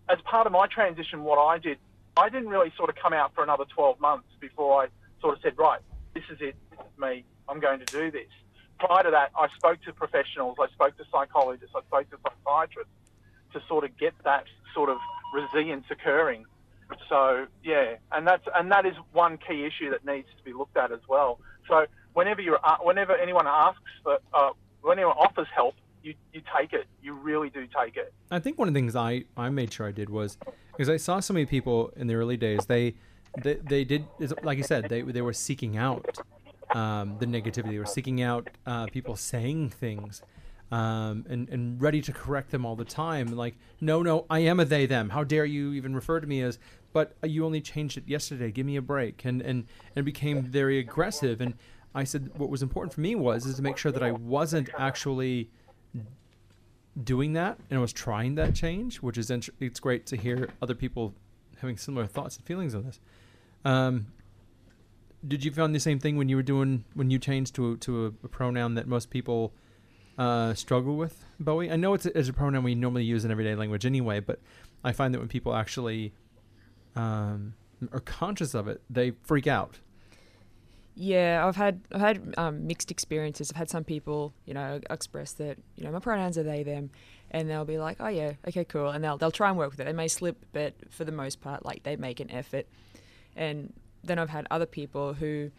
as 0.08 0.18
part 0.24 0.46
of 0.46 0.52
my 0.52 0.66
transition, 0.66 1.22
what 1.22 1.38
I 1.38 1.58
did, 1.58 1.78
I 2.16 2.28
didn't 2.28 2.48
really 2.48 2.72
sort 2.76 2.90
of 2.90 2.96
come 2.96 3.12
out 3.12 3.34
for 3.34 3.42
another 3.42 3.64
12 3.74 4.00
months 4.00 4.28
before 4.40 4.82
I 4.82 4.88
sort 5.20 5.36
of 5.36 5.42
said, 5.42 5.56
right, 5.56 5.80
this 6.14 6.24
is 6.30 6.38
it, 6.40 6.56
this 6.70 6.80
is 6.80 6.98
me, 6.98 7.24
I'm 7.48 7.60
going 7.60 7.78
to 7.80 7.86
do 7.86 8.10
this. 8.10 8.28
Prior 8.78 9.04
to 9.04 9.10
that, 9.10 9.30
I 9.36 9.48
spoke 9.56 9.82
to 9.82 9.92
professionals, 9.92 10.56
I 10.60 10.68
spoke 10.68 10.96
to 10.96 11.04
psychologists, 11.12 11.74
I 11.76 11.82
spoke 11.82 12.10
to 12.10 12.16
psychiatrists 12.22 12.92
to 13.52 13.62
sort 13.68 13.84
of 13.84 13.96
get 13.98 14.14
that 14.24 14.44
sort 14.74 14.88
of 14.88 14.98
resilience 15.34 15.84
occurring. 15.90 16.44
So 17.08 17.46
yeah, 17.62 17.96
and 18.10 18.26
that's 18.26 18.44
and 18.54 18.72
that 18.72 18.86
is 18.86 18.94
one 19.12 19.38
key 19.38 19.64
issue 19.64 19.90
that 19.90 20.04
needs 20.04 20.28
to 20.36 20.42
be 20.44 20.52
looked 20.52 20.76
at 20.76 20.90
as 20.90 21.00
well. 21.08 21.38
So 21.68 21.86
whenever 22.14 22.40
you're 22.40 22.58
uh, 22.64 22.78
whenever 22.82 23.16
anyone 23.16 23.46
asks 23.46 23.80
for 24.02 24.18
uh, 24.34 24.50
when 24.82 24.98
anyone 24.98 25.16
offers 25.16 25.46
help, 25.54 25.74
you 26.02 26.14
you 26.32 26.42
take 26.56 26.72
it. 26.72 26.86
You 27.02 27.14
really 27.14 27.50
do 27.50 27.66
take 27.66 27.96
it. 27.96 28.12
I 28.30 28.38
think 28.38 28.58
one 28.58 28.68
of 28.68 28.74
the 28.74 28.78
things 28.80 28.96
I, 28.96 29.24
I 29.36 29.48
made 29.50 29.72
sure 29.72 29.86
I 29.86 29.92
did 29.92 30.10
was 30.10 30.38
because 30.72 30.88
I 30.88 30.96
saw 30.96 31.20
so 31.20 31.34
many 31.34 31.46
people 31.46 31.92
in 31.96 32.06
the 32.06 32.14
early 32.14 32.36
days 32.36 32.66
they 32.66 32.94
they, 33.42 33.54
they 33.54 33.84
did 33.84 34.06
like 34.42 34.58
you 34.58 34.64
said 34.64 34.88
they 34.88 35.02
they 35.02 35.22
were 35.22 35.32
seeking 35.32 35.76
out 35.76 36.18
um, 36.74 37.16
the 37.18 37.26
negativity. 37.26 37.70
They 37.70 37.78
were 37.78 37.86
seeking 37.86 38.22
out 38.22 38.48
uh, 38.66 38.86
people 38.86 39.16
saying 39.16 39.70
things 39.70 40.22
um, 40.72 41.26
and 41.28 41.48
and 41.48 41.80
ready 41.80 42.00
to 42.02 42.12
correct 42.12 42.50
them 42.50 42.64
all 42.64 42.76
the 42.76 42.84
time. 42.84 43.36
Like 43.36 43.56
no 43.80 44.02
no 44.02 44.26
I 44.30 44.40
am 44.40 44.60
a 44.60 44.64
they 44.64 44.86
them. 44.86 45.10
How 45.10 45.24
dare 45.24 45.44
you 45.44 45.72
even 45.72 45.94
refer 45.94 46.20
to 46.20 46.26
me 46.26 46.42
as 46.42 46.58
but 46.92 47.14
you 47.22 47.44
only 47.44 47.60
changed 47.60 47.98
it 47.98 48.08
yesterday. 48.08 48.50
Give 48.50 48.66
me 48.66 48.76
a 48.76 48.82
break. 48.82 49.24
And 49.24 49.40
and 49.42 49.66
and 49.94 50.04
became 50.04 50.42
very 50.42 50.78
aggressive. 50.78 51.40
And 51.40 51.54
I 51.94 52.04
said 52.04 52.30
what 52.36 52.50
was 52.50 52.62
important 52.62 52.94
for 52.94 53.00
me 53.00 53.14
was 53.14 53.46
is 53.46 53.56
to 53.56 53.62
make 53.62 53.76
sure 53.76 53.92
that 53.92 54.02
I 54.02 54.12
wasn't 54.12 54.70
actually 54.78 55.50
doing 57.02 57.32
that 57.34 57.58
and 57.70 57.80
was 57.80 57.92
trying 57.92 58.34
that 58.34 58.54
change, 58.54 58.96
which 58.96 59.18
is 59.18 59.30
int- 59.30 59.50
it's 59.60 59.80
great 59.80 60.06
to 60.06 60.16
hear 60.16 60.48
other 60.60 60.74
people 60.74 61.14
having 61.60 61.76
similar 61.76 62.06
thoughts 62.06 62.36
and 62.36 62.44
feelings 62.44 62.74
on 62.74 62.84
this. 62.84 63.00
Um, 63.64 64.06
did 65.26 65.44
you 65.44 65.50
find 65.50 65.74
the 65.74 65.80
same 65.80 65.98
thing 65.98 66.16
when 66.16 66.28
you 66.28 66.36
were 66.36 66.42
doing 66.42 66.84
when 66.94 67.10
you 67.10 67.18
changed 67.18 67.54
to 67.56 67.72
a, 67.72 67.76
to 67.78 68.06
a, 68.06 68.08
a 68.08 68.28
pronoun 68.28 68.74
that 68.74 68.86
most 68.86 69.10
people 69.10 69.52
uh, 70.16 70.54
struggle 70.54 70.96
with, 70.96 71.24
Bowie? 71.38 71.70
I 71.70 71.76
know 71.76 71.94
it's 71.94 72.06
a, 72.06 72.18
it's 72.18 72.28
a 72.28 72.32
pronoun 72.32 72.64
we 72.64 72.74
normally 72.74 73.04
use 73.04 73.24
in 73.24 73.30
everyday 73.30 73.54
language 73.54 73.84
anyway, 73.84 74.20
but 74.20 74.40
I 74.82 74.92
find 74.92 75.12
that 75.14 75.18
when 75.18 75.28
people 75.28 75.54
actually 75.54 76.14
um, 76.96 77.54
are 77.92 78.00
conscious 78.00 78.54
of 78.54 78.66
it, 78.66 78.80
they 78.88 79.12
freak 79.22 79.46
out. 79.46 79.78
Yeah, 81.02 81.46
I've 81.46 81.56
had 81.56 81.80
I've 81.92 82.00
had 82.02 82.34
um, 82.36 82.66
mixed 82.66 82.90
experiences. 82.90 83.50
I've 83.50 83.56
had 83.56 83.70
some 83.70 83.84
people, 83.84 84.34
you 84.44 84.52
know, 84.52 84.80
express 84.90 85.32
that 85.34 85.56
you 85.74 85.82
know 85.82 85.92
my 85.92 85.98
pronouns 85.98 86.36
are 86.36 86.42
they 86.42 86.62
them, 86.62 86.90
and 87.30 87.48
they'll 87.48 87.64
be 87.64 87.78
like, 87.78 87.96
oh 88.00 88.08
yeah, 88.08 88.34
okay, 88.46 88.66
cool, 88.66 88.90
and 88.90 89.02
they'll 89.02 89.16
they'll 89.16 89.30
try 89.30 89.48
and 89.48 89.56
work 89.56 89.70
with 89.70 89.80
it. 89.80 89.84
They 89.84 89.94
may 89.94 90.08
slip, 90.08 90.44
but 90.52 90.74
for 90.90 91.06
the 91.06 91.12
most 91.12 91.40
part, 91.40 91.64
like 91.64 91.84
they 91.84 91.96
make 91.96 92.20
an 92.20 92.30
effort. 92.30 92.66
And 93.34 93.72
then 94.04 94.18
I've 94.18 94.28
had 94.28 94.46
other 94.50 94.66
people 94.66 95.14
who 95.14 95.50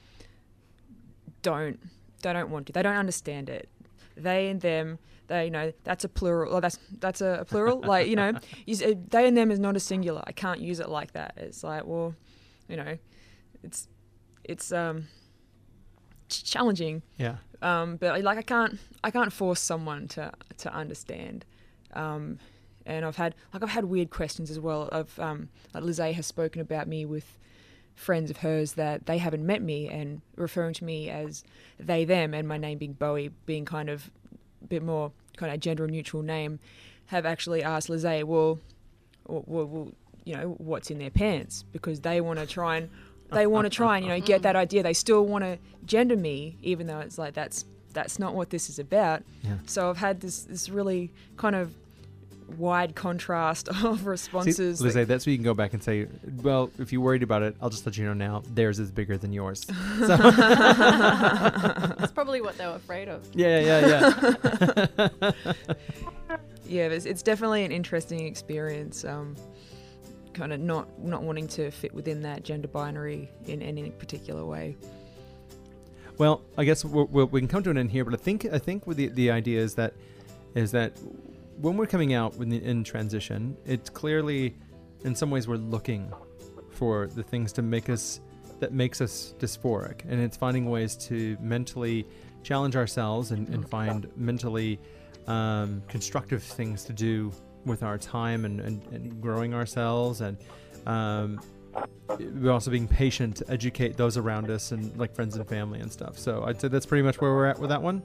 don't 1.42 1.80
they 2.22 2.34
don't 2.34 2.52
want 2.52 2.68
to. 2.68 2.74
They 2.74 2.84
don't 2.84 2.98
understand 2.98 3.50
it. 3.50 3.68
They 4.16 4.48
and 4.50 4.62
them. 4.62 5.00
They, 5.26 5.46
you 5.46 5.50
know, 5.50 5.74
that's 5.84 6.04
a 6.04 6.10
plural. 6.10 6.54
Or 6.54 6.62
that's 6.62 6.78
that's 7.00 7.20
a, 7.20 7.40
a 7.42 7.46
plural. 7.46 7.82
like, 7.84 8.06
you 8.06 8.16
know, 8.16 8.34
you 8.68 8.76
they 8.76 9.28
and 9.28 9.36
them 9.36 9.50
is 9.50 9.58
not 9.58 9.76
a 9.76 9.80
singular. 9.80 10.22
I 10.28 10.34
can't 10.34 10.60
use 10.60 10.80
it 10.80 10.88
like 10.88 11.14
that. 11.14 11.34
It's 11.38 11.64
like, 11.64 11.88
well, 11.88 12.14
you 12.70 12.78
know, 12.78 12.96
it's 13.64 13.88
it's 14.44 14.72
um 14.72 15.08
challenging 16.32 17.02
Yeah. 17.18 17.36
um, 17.62 17.98
but 17.98 18.24
like 18.24 18.38
I 18.38 18.42
can't 18.42 18.80
I 19.04 19.12
can't 19.12 19.32
force 19.34 19.60
someone 19.60 20.08
to 20.10 20.32
to 20.58 20.74
understand. 20.74 21.46
Um, 21.94 22.40
and 22.86 23.06
I've 23.06 23.18
had 23.18 23.36
like 23.54 23.64
I've 23.64 23.70
had 23.70 23.86
weird 23.86 24.10
questions 24.10 24.50
as 24.50 24.60
well. 24.60 24.90
Of 24.92 25.20
um, 25.20 25.50
like 25.74 25.84
Lizzie 25.84 26.14
has 26.14 26.26
spoken 26.26 26.62
about 26.62 26.88
me 26.88 27.06
with 27.06 27.38
friends 27.96 28.32
of 28.32 28.38
hers 28.38 28.74
that 28.74 29.06
they 29.06 29.18
haven't 29.20 29.46
met 29.46 29.62
me 29.62 29.88
and 29.88 30.22
referring 30.36 30.74
to 30.74 30.84
me 30.84 31.10
as 31.10 31.44
they 31.80 32.06
them 32.06 32.34
and 32.34 32.48
my 32.48 32.58
name 32.58 32.78
being 32.78 32.94
Bowie 32.94 33.32
being 33.46 33.66
kind 33.66 33.90
of 33.90 34.10
a 34.64 34.68
bit 34.68 34.82
more 34.82 35.12
kind 35.38 35.54
of 35.54 35.60
gender 35.60 35.86
neutral 35.88 36.24
name 36.24 36.60
have 37.08 37.26
actually 37.26 37.62
asked 37.62 37.90
Lizzie 37.90 38.24
well, 38.24 38.60
well, 39.28 39.44
well, 39.46 39.66
well 39.68 39.92
you 40.24 40.36
know 40.36 40.56
what's 40.58 40.90
in 40.90 40.98
their 41.00 41.10
pants 41.10 41.64
because 41.72 42.00
they 42.02 42.22
want 42.22 42.40
to 42.40 42.46
try 42.48 42.78
and 42.78 42.90
they 43.32 43.48
want 43.48 43.66
to 43.66 43.70
try 43.70 43.98
and 43.98 44.06
you 44.06 44.12
know 44.12 44.20
get 44.20 44.42
that 44.44 44.56
idea 44.56 44.84
they 44.84 44.94
still 44.94 45.26
want 45.26 45.44
to 45.44 45.58
gender 45.86 46.16
me 46.16 46.58
even 46.62 46.86
though 46.88 47.00
it's 47.00 47.18
like 47.18 47.34
that's 47.34 47.66
that's 47.94 48.20
not 48.20 48.34
what 48.36 48.50
this 48.50 48.70
is 48.70 48.78
about 48.80 49.24
Yeah. 49.44 49.56
so 49.66 49.90
I've 49.90 49.98
had 49.98 50.22
this 50.22 50.42
this 50.44 50.70
really 50.70 51.12
kind 51.38 51.56
of 51.56 51.74
wide 52.58 52.96
contrast 52.96 53.68
of 53.84 54.06
responses. 54.06 54.56
See, 54.58 54.64
responses. 54.64 54.82
Lizzie, 54.82 55.04
that's 55.06 55.26
where 55.26 55.32
you 55.32 55.38
can 55.38 55.46
go 55.46 55.54
back 55.54 55.74
and 55.74 55.82
say, 55.82 56.08
well, 56.44 56.70
if 56.80 56.92
you're 56.92 57.00
worried 57.02 57.24
about 57.24 57.44
it, 57.44 57.56
I'll 57.62 57.70
just 57.70 57.86
let 57.86 57.98
you 57.98 58.04
know 58.04 58.14
now. 58.14 58.44
Theirs 58.54 58.78
is 58.78 58.92
bigger 58.92 59.18
than 59.18 59.32
yours. 59.32 59.66
So, 60.00 60.18
That's 60.18 62.12
probably 62.12 62.42
what 62.42 62.58
they 62.58 62.66
were 62.66 62.74
afraid 62.76 63.08
of. 63.08 63.26
yeah, 63.34 63.60
yeah, 63.60 63.88
yeah, 63.88 65.08
yeah. 65.20 65.32
yeah, 66.68 66.88
it's, 66.88 67.06
it's 67.06 67.22
definitely 67.22 67.64
an 67.64 67.72
interesting 67.72 68.26
experience. 68.26 69.06
Um, 69.06 69.36
kind 70.34 70.54
of 70.54 70.60
not 70.60 70.88
not 71.00 71.24
wanting 71.24 71.48
to 71.50 71.72
fit 71.72 71.94
within 71.94 72.22
that 72.22 72.44
gender 72.44 72.68
binary 72.68 73.30
in 73.46 73.62
any 73.62 73.90
particular 73.92 74.46
way. 74.46 74.76
Well, 76.18 76.42
I 76.58 76.66
guess 76.66 76.86
we're, 76.86 77.06
we're, 77.06 77.26
we 77.26 77.42
can 77.42 77.48
come 77.48 77.64
to 77.64 77.70
an 77.72 77.78
end 77.78 77.92
here, 77.92 78.06
but 78.06 78.14
I 78.14 78.18
think 78.18 78.46
I 78.46 78.60
think 78.60 78.86
with 78.88 78.98
the 78.98 79.08
the 79.08 79.32
idea 79.32 79.60
is 79.60 79.76
that 79.76 79.94
is 80.56 80.72
that 80.72 80.94
when 81.60 81.78
we're 81.78 81.88
coming 81.88 82.14
out 82.14 82.36
in, 82.36 82.52
in 82.52 82.84
transition, 82.84 83.56
it's 83.66 83.90
clearly, 83.90 84.56
in 85.04 85.16
some 85.16 85.30
ways, 85.30 85.48
we're 85.48 85.58
looking 85.58 86.12
for 86.72 87.08
the 87.08 87.24
things 87.24 87.54
to 87.54 87.62
make 87.62 87.90
us 87.90 88.20
that 88.60 88.74
makes 88.74 89.02
us 89.02 89.34
dysphoric, 89.40 90.02
and 90.08 90.22
it's 90.22 90.38
finding 90.38 90.70
ways 90.70 90.96
to 90.96 91.38
mentally 91.42 92.06
challenge 92.44 92.76
ourselves 92.76 93.32
and, 93.32 93.48
and 93.50 93.68
find 93.70 94.08
mentally 94.16 94.80
um, 95.28 95.82
constructive 95.88 96.44
things 96.44 96.84
to 96.84 96.94
do 96.94 97.32
with 97.66 97.84
our 97.84 97.98
time 97.98 98.46
and, 98.46 98.60
and, 98.60 98.84
and 98.92 99.22
growing 99.22 99.54
ourselves 99.54 100.22
and 100.22 100.38
um, 100.86 101.40
we're 102.20 102.52
also 102.52 102.72
being 102.72 102.88
patient 102.88 103.38
to 103.38 103.50
educate 103.50 103.98
those 103.98 104.18
around 104.18 104.50
us 104.50 104.72
and 104.72 104.98
like 104.98 105.14
friends 105.14 105.36
and 105.36 105.48
family 105.48 105.80
and 105.80 105.92
stuff. 105.92 106.18
So 106.18 106.44
I'd 106.44 106.60
say 106.60 106.68
that's 106.68 106.86
pretty 106.86 107.04
much 107.04 107.22
where 107.22 107.32
we're 107.32 107.46
at 107.46 107.60
with 107.60 107.70
that 107.70 107.82
one. 107.82 108.04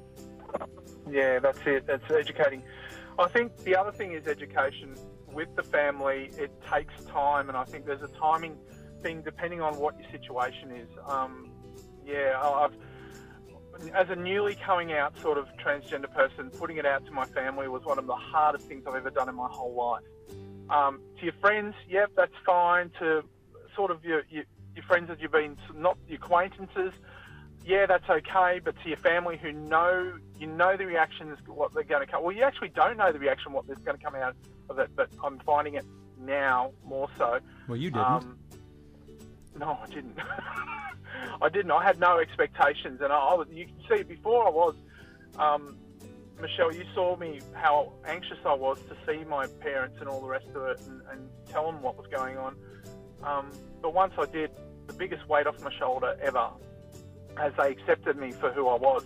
Yeah, 1.10 1.38
that's 1.38 1.58
it. 1.66 1.86
That's 1.86 2.08
educating. 2.10 2.62
I 3.18 3.28
think 3.28 3.56
the 3.58 3.76
other 3.76 3.92
thing 3.92 4.12
is 4.12 4.26
education 4.26 4.94
with 5.32 5.54
the 5.56 5.62
family. 5.62 6.30
It 6.36 6.50
takes 6.70 6.92
time, 7.04 7.48
and 7.48 7.56
I 7.56 7.64
think 7.64 7.86
there's 7.86 8.02
a 8.02 8.08
timing 8.18 8.56
thing 9.02 9.22
depending 9.22 9.60
on 9.60 9.76
what 9.78 9.98
your 9.98 10.10
situation 10.10 10.70
is. 10.72 10.88
Um, 11.06 11.50
yeah, 12.04 12.40
I've 12.40 12.76
as 13.94 14.10
a 14.10 14.16
newly 14.16 14.54
coming 14.54 14.92
out 14.92 15.14
sort 15.22 15.38
of 15.38 15.46
transgender 15.62 16.12
person, 16.12 16.50
putting 16.50 16.76
it 16.76 16.86
out 16.86 17.04
to 17.06 17.12
my 17.12 17.26
family 17.26 17.68
was 17.68 17.84
one 17.84 17.98
of 17.98 18.06
the 18.06 18.14
hardest 18.14 18.66
things 18.66 18.84
I've 18.86 18.94
ever 18.94 19.10
done 19.10 19.28
in 19.28 19.34
my 19.34 19.48
whole 19.48 19.74
life. 19.74 20.04
Um, 20.68 21.00
to 21.18 21.24
your 21.24 21.34
friends, 21.40 21.74
yep, 21.88 22.10
that's 22.16 22.34
fine. 22.44 22.90
To 22.98 23.22
sort 23.74 23.90
of 23.90 24.04
your, 24.04 24.24
your, 24.30 24.44
your 24.74 24.84
friends 24.84 25.08
that 25.08 25.20
you've 25.20 25.32
been, 25.32 25.56
not 25.74 25.96
your 26.08 26.16
acquaintances, 26.16 26.92
yeah, 27.64 27.86
that's 27.86 28.08
okay. 28.08 28.60
But 28.64 28.74
to 28.82 28.88
your 28.88 28.98
family 28.98 29.36
who 29.36 29.52
know, 29.52 30.14
you 30.38 30.46
know 30.46 30.76
the 30.76 30.86
reactions, 30.86 31.38
what 31.46 31.74
they're 31.74 31.82
going 31.82 32.04
to 32.04 32.10
come. 32.10 32.22
Well, 32.22 32.34
you 32.34 32.42
actually 32.42 32.68
don't 32.68 32.96
know 32.96 33.12
the 33.12 33.18
reaction, 33.18 33.52
what 33.52 33.64
is 33.68 33.78
going 33.78 33.96
to 33.96 34.02
come 34.02 34.14
out 34.14 34.34
of 34.70 34.78
it. 34.78 34.90
But 34.94 35.10
I'm 35.22 35.38
finding 35.40 35.74
it 35.74 35.84
now 36.18 36.72
more 36.84 37.08
so. 37.18 37.40
Well, 37.68 37.76
you 37.76 37.90
didn't. 37.90 38.04
Um, 38.04 38.38
no, 39.58 39.78
I 39.82 39.86
didn't. 39.86 40.18
I 41.42 41.48
didn't. 41.48 41.70
I 41.70 41.84
had 41.84 41.98
no 41.98 42.18
expectations, 42.18 43.00
and 43.00 43.12
I, 43.12 43.16
I 43.16 43.34
was. 43.34 43.48
You 43.50 43.66
can 43.66 43.76
see 43.88 44.02
before 44.02 44.46
I 44.46 44.50
was. 44.50 44.74
Um, 45.38 45.78
Michelle, 46.40 46.74
you 46.74 46.84
saw 46.94 47.16
me 47.16 47.40
how 47.54 47.92
anxious 48.04 48.38
I 48.44 48.52
was 48.52 48.78
to 48.90 48.96
see 49.06 49.24
my 49.24 49.46
parents 49.46 49.96
and 50.00 50.08
all 50.08 50.20
the 50.20 50.26
rest 50.26 50.46
of 50.54 50.62
it, 50.64 50.80
and, 50.86 51.00
and 51.10 51.28
tell 51.48 51.64
them 51.70 51.80
what 51.82 51.96
was 51.96 52.06
going 52.08 52.36
on. 52.36 52.56
Um, 53.22 53.50
but 53.80 53.94
once 53.94 54.12
I 54.18 54.26
did, 54.26 54.50
the 54.86 54.92
biggest 54.92 55.26
weight 55.28 55.46
off 55.46 55.60
my 55.62 55.72
shoulder 55.78 56.16
ever, 56.20 56.50
as 57.38 57.52
they 57.58 57.70
accepted 57.70 58.16
me 58.16 58.32
for 58.32 58.52
who 58.52 58.68
I 58.68 58.76
was. 58.76 59.04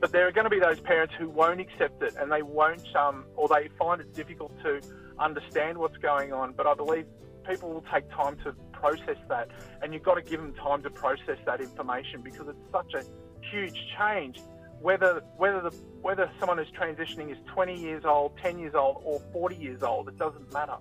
But 0.00 0.10
there 0.12 0.26
are 0.26 0.32
going 0.32 0.44
to 0.44 0.50
be 0.50 0.58
those 0.58 0.80
parents 0.80 1.14
who 1.18 1.28
won't 1.28 1.60
accept 1.60 2.02
it, 2.02 2.14
and 2.18 2.30
they 2.30 2.42
won't, 2.42 2.94
um, 2.96 3.24
or 3.36 3.48
they 3.48 3.68
find 3.78 4.00
it 4.00 4.12
difficult 4.12 4.52
to 4.64 4.80
understand 5.18 5.78
what's 5.78 5.96
going 5.98 6.32
on. 6.32 6.52
But 6.52 6.66
I 6.66 6.74
believe 6.74 7.06
people 7.48 7.72
will 7.72 7.84
take 7.92 8.10
time 8.10 8.36
to 8.44 8.54
process 8.84 9.16
that, 9.28 9.48
and 9.82 9.94
you've 9.94 10.02
got 10.02 10.14
to 10.16 10.22
give 10.22 10.40
them 10.40 10.52
time 10.54 10.82
to 10.82 10.90
process 10.90 11.38
that 11.46 11.60
information 11.60 12.20
because 12.22 12.46
it's 12.48 12.58
such 12.70 12.92
a 12.94 13.02
huge 13.50 13.78
change. 13.98 14.40
Whether 14.80 15.22
whether 15.38 15.60
the 15.62 15.70
whether 16.02 16.30
someone 16.38 16.58
who's 16.58 16.70
transitioning 16.78 17.30
is 17.32 17.38
20 17.54 17.80
years 17.80 18.04
old, 18.04 18.32
10 18.42 18.58
years 18.58 18.74
old, 18.74 19.00
or 19.02 19.20
40 19.32 19.56
years 19.56 19.82
old, 19.82 20.08
it 20.08 20.18
doesn't 20.18 20.52
matter. 20.52 20.76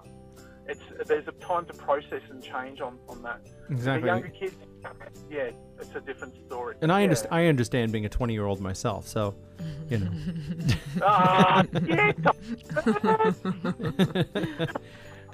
It's 0.67 0.81
there's 1.07 1.27
a 1.27 1.31
time 1.45 1.65
to 1.67 1.73
process 1.73 2.21
and 2.29 2.43
change 2.43 2.81
on, 2.81 2.97
on 3.07 3.21
that. 3.23 3.39
Exactly. 3.69 4.01
The 4.01 4.07
younger 4.07 4.29
kids, 4.29 4.55
yeah, 5.29 5.51
it's 5.79 5.95
a 5.95 6.01
different 6.01 6.33
story. 6.45 6.75
And 6.81 6.91
I 6.91 6.99
Yeah. 6.99 7.03
understand. 7.05 7.33
I 7.33 7.45
understand 7.47 7.91
being 7.93 8.05
a 8.05 8.09
20 8.09 8.33
year 8.33 8.45
old 8.45 8.59
myself. 8.59 9.07
So, 9.07 9.35
you 9.89 9.99
know. 9.99 10.11
Ah, 11.01 11.63
yeah, 11.85 12.11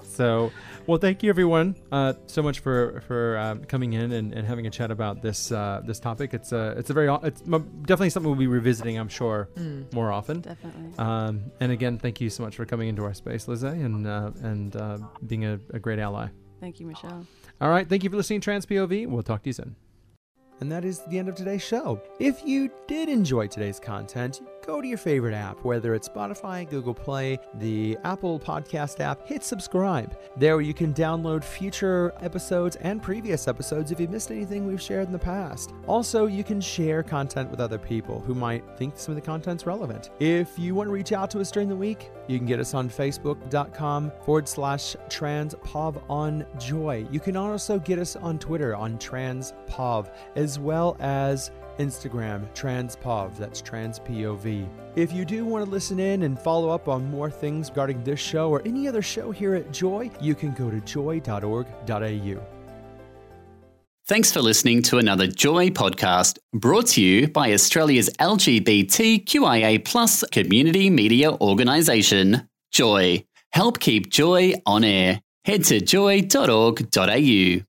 So, 0.04 0.52
well, 0.88 0.98
thank 0.98 1.24
you 1.24 1.30
everyone 1.30 1.76
uh, 1.92 2.14
so 2.28 2.42
much 2.42 2.60
for 2.60 3.02
for 3.08 3.38
um, 3.38 3.64
coming 3.66 3.94
in 3.94 4.12
and, 4.12 4.34
and 4.34 4.46
having 4.46 4.68
a 4.68 4.70
chat 4.70 4.92
about 4.92 5.22
this 5.22 5.52
uh, 5.52 5.82
this 5.86 6.00
topic. 6.00 6.34
It's 6.34 6.52
a 6.52 6.76
it's 6.78 6.90
a 6.90 6.94
very 6.94 7.10
it's 7.24 7.42
definitely 7.42 8.10
something 8.10 8.30
we'll 8.30 8.40
be 8.40 8.48
revisiting. 8.48 8.98
I'm 8.98 9.10
sure 9.10 9.50
more 9.94 10.12
often. 10.12 10.42
Definitely. 10.42 10.98
Um, 10.98 11.52
and 11.60 11.72
again, 11.72 11.98
thank 11.98 12.20
you 12.22 12.30
so 12.30 12.44
much 12.44 12.56
for 12.56 12.66
coming 12.66 12.90
into 12.90 13.04
our 13.04 13.14
space, 13.14 13.48
Lizzie, 13.48 13.68
and 13.68 14.08
uh, 14.08 14.32
and 14.42 14.76
uh, 14.76 14.98
being 15.28 15.46
a, 15.46 15.60
a 15.74 15.80
great 15.80 16.00
ally. 16.00 16.28
Thank 16.60 16.80
you, 16.80 16.88
Michelle. 16.88 17.26
All 17.62 17.70
right, 17.70 17.88
thank 17.88 18.04
you 18.04 18.10
for 18.10 18.18
listening, 18.18 18.42
Trans 18.42 18.66
POV. 18.66 19.08
We'll 19.08 19.24
talk 19.24 19.44
to 19.44 19.50
you 19.50 19.54
soon. 19.54 19.76
And 20.62 20.70
that 20.72 20.84
is 20.84 21.00
the 21.06 21.18
end 21.18 21.30
of 21.30 21.36
today's 21.36 21.62
show. 21.62 22.02
If 22.20 22.46
you 22.46 22.70
did 22.86 23.08
enjoy 23.08 23.48
today's 23.48 23.80
content, 23.80 24.42
go 24.70 24.82
to 24.82 24.88
your 24.88 25.00
favorite 25.00 25.34
app, 25.34 25.66
whether 25.66 25.96
it's 25.96 26.08
Spotify, 26.08 26.70
Google 26.70 26.94
Play, 26.94 27.40
the 27.56 27.98
Apple 28.04 28.40
Podcast 28.40 29.00
app, 29.00 29.28
hit 29.28 29.44
subscribe. 29.44 30.16
There 30.38 30.62
you 30.62 30.76
can 30.76 30.94
download 30.94 31.44
future 31.44 32.14
episodes 32.22 32.76
and 32.76 33.02
previous 33.02 33.48
episodes 33.48 33.92
if 33.92 34.00
you 34.00 34.08
missed 34.08 34.30
anything 34.30 34.68
we've 34.68 34.80
shared 34.80 35.08
in 35.08 35.12
the 35.12 35.18
past. 35.18 35.74
Also, 35.88 36.28
you 36.28 36.44
can 36.44 36.62
share 36.62 37.02
content 37.02 37.50
with 37.50 37.60
other 37.60 37.80
people 37.80 38.20
who 38.20 38.36
might 38.36 38.64
think 38.78 38.96
some 38.96 39.14
of 39.14 39.16
the 39.16 39.26
content's 39.26 39.66
relevant. 39.66 40.12
If 40.20 40.60
you 40.60 40.76
want 40.76 40.88
to 40.88 40.94
reach 40.94 41.14
out 41.14 41.32
to 41.32 41.40
us 41.40 41.50
during 41.50 41.68
the 41.68 41.76
week, 41.76 42.12
you 42.28 42.38
can 42.38 42.46
get 42.46 42.60
us 42.60 42.76
on 42.76 42.92
facebook.com 42.92 44.12
forward 44.24 44.48
slash 44.48 44.96
transpov 45.08 46.00
on 46.08 46.46
joy. 46.60 47.08
You 47.10 47.20
can 47.20 47.36
also 47.36 47.80
get 47.80 47.98
us 47.98 48.16
on 48.16 48.38
Twitter 48.38 48.76
on 48.76 49.00
transpov, 49.00 50.14
as 50.36 50.60
well 50.60 50.96
as 51.00 51.50
Instagram, 51.80 52.48
transpov, 52.54 53.36
that's 53.38 53.62
transpov. 53.62 54.68
If 54.96 55.12
you 55.12 55.26
do 55.26 55.46
want 55.46 55.66
to 55.66 55.72
listen 55.72 56.00
in 56.00 56.24
and 56.24 56.38
follow 56.38 56.70
up 56.70 56.88
on 56.88 57.10
more 57.10 57.30
things 57.32 57.70
regarding 57.70 58.04
this 58.04 58.20
show 58.20 58.50
or 58.50 58.62
any 58.66 58.88
other 58.88 59.02
show 59.02 59.32
here 59.32 59.56
at 59.56 59.72
Joy, 59.72 60.12
you 60.22 60.36
can 60.36 60.54
go 60.54 60.70
to 60.70 60.80
joy.org.au. 60.82 62.44
Thanks 64.08 64.32
for 64.32 64.42
listening 64.42 64.82
to 64.84 64.98
another 64.98 65.28
Joy 65.28 65.70
podcast 65.70 66.40
brought 66.52 66.88
to 66.88 67.02
you 67.02 67.28
by 67.28 67.54
Australia's 67.54 68.10
LGBTQIA 68.20 69.86
plus 69.86 70.24
community 70.32 70.90
media 70.90 71.32
organisation, 71.32 72.50
Joy. 72.72 73.24
Help 73.52 73.80
keep 73.80 74.10
Joy 74.10 74.56
on 74.66 74.84
air. 74.84 75.22
Head 75.46 75.64
to 75.66 75.80
joy.org.au. 75.80 77.69